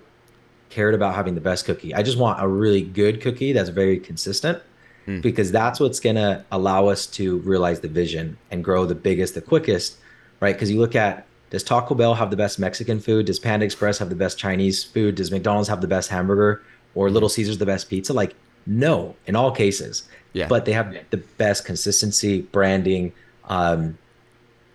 cared 0.70 0.94
about 0.94 1.16
having 1.16 1.36
the 1.36 1.42
best 1.42 1.66
cookie. 1.66 1.94
I 1.94 2.04
just 2.04 2.18
want 2.18 2.42
a 2.42 2.48
really 2.48 2.82
good 2.82 3.22
cookie 3.22 3.54
that's 3.54 3.70
very 3.70 4.00
consistent 4.00 4.62
mm. 5.08 5.22
because 5.22 5.52
that's 5.52 5.80
what's 5.80 6.00
going 6.00 6.16
to 6.16 6.44
allow 6.52 6.88
us 6.88 7.06
to 7.08 7.38
realize 7.40 7.80
the 7.80 7.88
vision 7.88 8.38
and 8.52 8.64
grow 8.64 8.86
the 8.86 8.96
biggest, 8.96 9.36
the 9.36 9.42
quickest, 9.42 9.98
right? 10.40 10.54
Because 10.54 10.72
you 10.72 10.80
look 10.80 10.96
at 10.96 11.26
does 11.54 11.64
Taco 11.64 11.94
Bell 11.94 12.16
have 12.16 12.32
the 12.32 12.36
best 12.36 12.58
Mexican 12.58 13.00
food? 13.00 13.28
Does 13.28 13.38
Panda 13.38 13.64
Express 13.64 14.00
have 14.00 14.10
the 14.10 14.16
best 14.16 14.40
Chinese 14.40 14.84
food? 14.84 15.14
Does 15.14 15.30
McDonald's 15.30 15.70
have 15.70 15.82
the 15.82 15.88
best 15.88 16.10
hamburger? 16.10 16.64
Or 16.96 17.12
Little 17.12 17.30
Caesars 17.30 17.60
the 17.60 17.66
best 17.68 17.90
pizza? 17.92 18.12
Like, 18.12 18.34
no, 18.66 19.16
in 19.28 19.36
all 19.36 19.52
cases. 19.52 20.08
Yeah. 20.34 20.48
But 20.48 20.66
they 20.66 20.74
have 20.74 20.96
the 21.12 21.18
best 21.18 21.66
consistency, 21.66 22.42
branding, 22.42 23.14
um, 23.46 23.98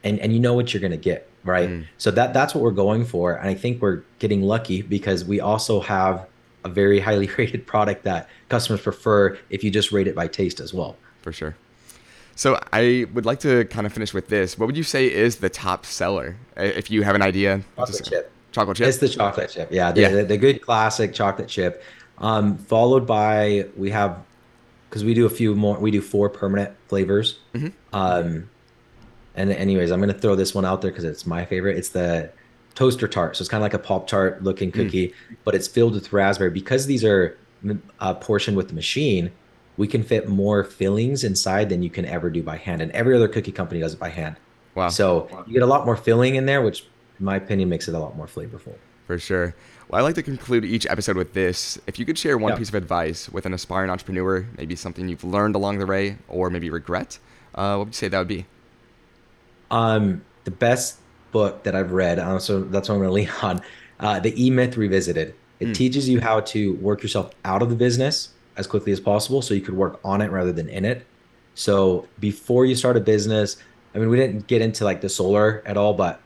and 0.05 0.19
and 0.21 0.33
you 0.33 0.39
know 0.39 0.55
what 0.55 0.73
you're 0.73 0.81
gonna 0.81 0.97
get, 0.97 1.29
right? 1.45 1.69
Mm. 1.69 1.87
So 1.99 2.11
that 2.13 2.33
that's 2.33 2.55
what 2.55 2.63
we're 2.63 2.71
going 2.71 3.05
for, 3.05 3.35
and 3.35 3.49
I 3.49 3.55
think 3.55 3.83
we're 3.83 4.03
getting 4.19 4.43
lucky 4.43 4.83
because 4.83 5.25
we 5.25 5.41
also 5.41 5.81
have 5.81 6.27
a 6.65 6.69
very 6.69 7.01
highly 7.01 7.27
rated 7.39 7.67
product 7.67 8.05
that 8.05 8.29
customers 8.49 8.81
prefer 8.81 9.37
if 9.51 9.65
you 9.65 9.71
just 9.71 9.93
rate 9.93 10.07
it 10.07 10.15
by 10.15 10.29
taste 10.29 10.61
as 10.61 10.73
well. 10.73 10.97
For 11.23 11.33
sure. 11.33 11.57
So 12.37 12.61
I 12.73 13.07
would 13.15 13.27
like 13.27 13.41
to 13.41 13.65
kind 13.65 13.85
of 13.85 13.93
finish 13.93 14.15
with 14.15 14.29
this. 14.29 14.57
What 14.57 14.67
would 14.67 14.77
you 14.77 14.85
say 14.85 15.13
is 15.13 15.37
the 15.37 15.49
top 15.49 15.85
seller, 15.85 16.37
if 16.57 16.89
you 16.89 17.03
have 17.03 17.17
an 17.17 17.23
idea? 17.23 17.63
Chocolate 17.77 17.99
just, 17.99 18.11
chip. 18.11 18.33
Chocolate 18.53 18.77
chip. 18.77 18.87
It's 18.87 18.99
the 18.99 19.09
chocolate 19.09 19.51
chip. 19.51 19.69
Yeah, 19.73 19.91
the, 19.91 20.01
yeah. 20.01 20.09
the, 20.09 20.25
the 20.25 20.37
good 20.37 20.63
classic 20.63 21.13
chocolate 21.13 21.49
chip. 21.49 21.83
Um, 22.19 22.57
followed 22.57 23.09
by 23.09 23.67
we 23.77 23.91
have 23.91 24.23
because 24.89 25.05
we 25.05 25.15
do 25.15 25.27
a 25.27 25.31
few 25.31 25.55
more. 25.55 25.79
We 25.79 25.91
do 25.91 26.01
four 26.01 26.29
permanent 26.29 26.75
flavors. 26.89 27.39
Mm-hmm. 27.55 27.69
Um, 27.93 28.51
and 29.35 29.53
anyways, 29.53 29.91
I'm 29.91 30.01
gonna 30.01 30.15
throw 30.15 30.35
this 30.35 30.55
one 30.55 30.65
out 30.65 30.83
there 30.83 30.91
because 30.91 31.05
it's 31.05 31.27
my 31.27 31.45
favorite. 31.45 31.77
It's 31.77 31.91
the 31.91 32.31
toaster 32.75 33.09
tart. 33.09 33.37
So 33.37 33.43
it's 33.43 33.49
kind 33.49 33.61
of 33.61 33.65
like 33.65 33.75
a 33.75 33.79
pop 33.79 34.07
tart 34.07 34.43
looking 34.43 34.71
mm. 34.71 34.75
cookie, 34.75 35.09
mm. 35.09 35.37
but 35.45 35.55
it's 35.55 35.67
filled 35.69 35.95
with 35.95 36.13
raspberry. 36.13 36.51
Because 36.51 36.87
these 36.87 37.05
are 37.05 37.37
uh, 38.01 38.15
portioned 38.15 38.57
with 38.57 38.69
the 38.69 38.75
machine, 38.75 39.33
we 39.77 39.87
can 39.87 40.03
fit 40.03 40.29
more 40.29 40.65
fillings 40.65 41.25
inside 41.25 41.69
than 41.69 41.83
you 41.83 41.91
can 41.91 42.05
ever 42.05 42.31
do 42.31 42.43
by 42.43 42.57
hand. 42.57 42.83
And 42.83 42.91
every 42.93 43.15
other 43.17 43.29
cookie 43.29 43.53
company 43.53 43.81
does 43.81 43.95
it 43.95 44.01
by 44.01 44.09
hand. 44.09 44.37
Wow. 44.75 44.89
So 44.91 45.45
you 45.47 45.55
get 45.55 45.63
a 45.63 45.67
lot 45.67 45.87
more 45.87 45.97
filling 45.97 46.37
in 46.37 46.47
there, 46.47 46.63
which, 46.63 46.87
in 47.19 47.25
my 47.25 47.37
opinion, 47.37 47.69
makes 47.69 47.89
it 47.89 47.95
a 47.95 47.99
lot 47.99 48.17
more 48.17 48.27
flavorful. 48.27 48.75
For 49.07 49.19
sure. 49.19 49.55
Well, 49.89 49.99
I 49.99 50.05
like 50.05 50.17
to 50.17 50.23
conclude 50.23 50.67
each 50.67 50.87
episode 50.87 51.17
with 51.17 51.33
this. 51.33 51.79
If 51.87 51.99
you 51.99 52.05
could 52.05 52.19
share 52.19 52.37
one 52.37 52.53
yeah. 52.53 52.59
piece 52.59 52.69
of 52.69 52.75
advice 52.75 53.31
with 53.31 53.47
an 53.47 53.55
aspiring 53.55 53.89
entrepreneur, 53.91 54.47
maybe 54.59 54.77
something 54.77 55.09
you've 55.09 55.25
learned 55.25 55.55
along 55.55 55.79
the 55.79 55.87
way 55.87 56.19
or 56.29 56.51
maybe 56.51 56.69
regret, 56.69 57.19
uh, 57.55 57.77
what 57.77 57.87
would 57.87 57.95
you 57.95 57.95
say 57.95 58.09
that 58.09 58.19
would 58.19 58.29
be? 58.29 58.45
Um, 59.71 60.23
the 60.45 60.51
best 60.51 60.99
book 61.33 61.63
that 61.63 61.75
I've 61.75 61.93
read, 61.93 62.19
uh, 62.19 62.39
so 62.39 62.61
that's 62.65 62.91
what 62.91 62.97
I'm 62.97 63.01
going 63.01 63.09
to 63.27 63.33
lean 63.33 63.43
on, 63.43 63.63
uh, 63.99 64.21
The 64.21 64.45
E 64.45 64.51
Myth 64.51 64.77
Revisited. 64.77 65.35
It 65.59 65.69
mm. 65.69 65.75
teaches 65.75 66.07
you 66.07 66.21
how 66.21 66.41
to 66.41 66.75
work 66.75 67.03
yourself 67.03 67.31
out 67.47 67.63
of 67.63 67.71
the 67.71 67.77
business 67.77 68.29
as 68.59 68.67
quickly 68.67 68.93
as 68.93 69.01
possible 69.01 69.41
so 69.41 69.55
you 69.55 69.63
could 69.63 69.75
work 69.75 70.01
on 70.05 70.21
it 70.21 70.31
rather 70.31 70.53
than 70.53 70.69
in 70.69 70.85
it. 70.85 71.07
So 71.55 72.07
before 72.21 72.67
you 72.67 72.75
start 72.75 72.99
a 72.99 73.01
business, 73.01 73.57
I 73.95 73.99
mean, 73.99 74.11
we 74.11 74.19
didn't 74.19 74.49
get 74.49 74.61
into 74.61 74.85
like 74.85 75.01
the 75.01 75.09
solar 75.09 75.63
at 75.65 75.79
all, 75.79 75.95
but 75.95 76.21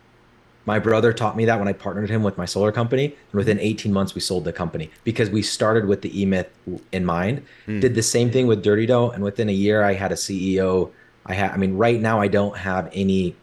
my 0.65 0.79
brother 0.79 1.13
taught 1.13 1.37
me 1.37 1.45
that 1.47 1.59
when 1.59 1.69
I 1.69 1.73
partnered 1.73 2.09
him 2.09 2.23
with 2.23 2.39
my 2.39 2.45
solar 2.45 2.71
company. 2.71 3.07
And 3.07 3.35
within 3.35 3.59
18 3.59 3.93
months, 3.93 4.15
we 4.15 4.21
sold 4.21 4.45
the 4.45 4.53
company 4.53 4.91
because 5.05 5.31
we 5.31 5.43
started 5.43 5.87
with 5.87 6.03
the 6.03 6.21
E 6.21 6.25
Myth 6.25 6.49
in 6.93 7.05
mind. 7.05 7.45
Mm. 7.67 7.81
Did 7.81 7.95
the 7.95 8.03
same 8.03 8.31
thing 8.31 8.47
with 8.47 8.63
Dirty 8.63 8.87
Dough. 8.87 9.11
And 9.11 9.25
within 9.25 9.49
a 9.49 9.53
year, 9.53 9.83
I 9.83 9.95
had 9.95 10.13
a 10.13 10.17
CEO. 10.17 10.91
I 11.27 11.35
had, 11.35 11.51
I 11.51 11.57
mean, 11.57 11.77
right 11.77 12.01
now, 12.01 12.21
I 12.21 12.29
don't 12.29 12.57
have 12.57 12.89
any 12.93 13.35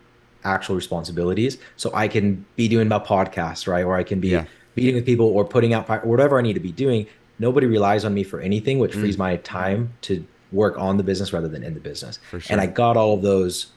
actual 0.44 0.76
responsibilities. 0.76 1.58
So 1.76 1.92
I 1.94 2.08
can 2.08 2.46
be 2.56 2.68
doing 2.68 2.88
my 2.88 3.00
podcast, 3.00 3.68
right? 3.68 3.84
Or 3.84 3.96
I 3.96 4.04
can 4.04 4.20
be 4.20 4.30
yeah. 4.30 4.46
meeting 4.76 4.96
with 4.96 5.06
people 5.06 5.26
or 5.26 5.44
putting 5.44 5.74
out 5.74 5.88
fire, 5.88 6.02
whatever 6.06 6.40
I 6.40 6.42
need 6.42 6.54
to 6.54 6.60
be 6.60 6.72
doing. 6.72 7.06
Nobody 7.38 7.68
relies 7.68 8.06
on 8.06 8.14
me 8.14 8.24
for 8.24 8.40
anything, 8.40 8.80
which 8.80 8.94
mm. 8.94 9.02
frees 9.02 9.18
my 9.18 9.38
time 9.38 9.94
to 10.02 10.26
work 10.52 10.78
on 10.78 10.98
the 10.98 11.04
business 11.04 11.32
rather 11.32 11.48
than 11.48 11.64
in 11.64 11.74
the 11.74 11.80
business. 11.80 12.20
Sure. 12.32 12.42
And 12.50 12.60
I 12.60 12.66
got 12.66 12.98
all 12.98 13.14
of 13.14 13.22
those 13.22 13.68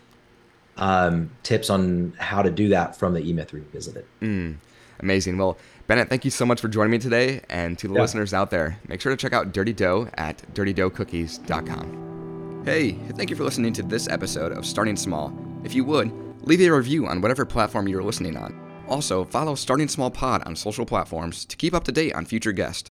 um, 0.77 1.31
tips 1.43 1.71
on 1.71 2.15
how 2.19 2.43
to 2.43 2.51
do 2.51 2.69
that 2.69 2.97
from 2.97 3.15
the 3.15 3.21
eMyth 3.21 3.53
Revisited. 3.53 4.05
Mm, 4.21 4.57
amazing. 5.01 5.39
Well, 5.39 5.59
Bennett, 5.87 6.09
thank 6.09 6.25
you 6.25 6.31
so 6.31 6.47
much 6.47 6.61
for 6.61 6.69
joining 6.69 6.91
me 6.91 6.99
today. 6.99 7.41
And 7.51 7.79
to 7.79 7.89
the 7.89 7.95
yeah. 7.95 8.01
listeners 8.01 8.33
out 8.33 8.51
there, 8.51 8.79
make 8.89 9.01
sure 9.01 9.11
to 9.11 9.17
check 9.17 9.33
out 9.33 9.53
Dirty 9.53 9.73
Dough 9.73 10.09
at 10.15 10.43
dirtydoughcookies.com. 10.55 12.63
Hey, 12.65 12.93
thank 13.17 13.31
you 13.31 13.37
for 13.37 13.45
listening 13.45 13.73
to 13.75 13.83
this 13.83 14.09
episode 14.09 14.53
of 14.53 14.65
Starting 14.65 14.97
Small. 14.97 15.37
If 15.65 15.75
you 15.75 15.85
would, 15.85 16.13
leave 16.47 16.61
a 16.61 16.71
review 16.71 17.07
on 17.07 17.21
whatever 17.21 17.45
platform 17.45 17.89
you're 17.89 18.05
listening 18.05 18.37
on. 18.37 18.59
Also, 18.89 19.25
follow 19.25 19.55
Starting 19.55 19.89
Small 19.89 20.11
Pod 20.11 20.43
on 20.45 20.55
social 20.55 20.87
platforms 20.87 21.45
to 21.47 21.57
keep 21.57 21.75
up 21.75 21.85
to 21.85 21.93
date 21.93 22.15
on 22.15 22.25
future 22.25 22.53
guests. 22.53 22.92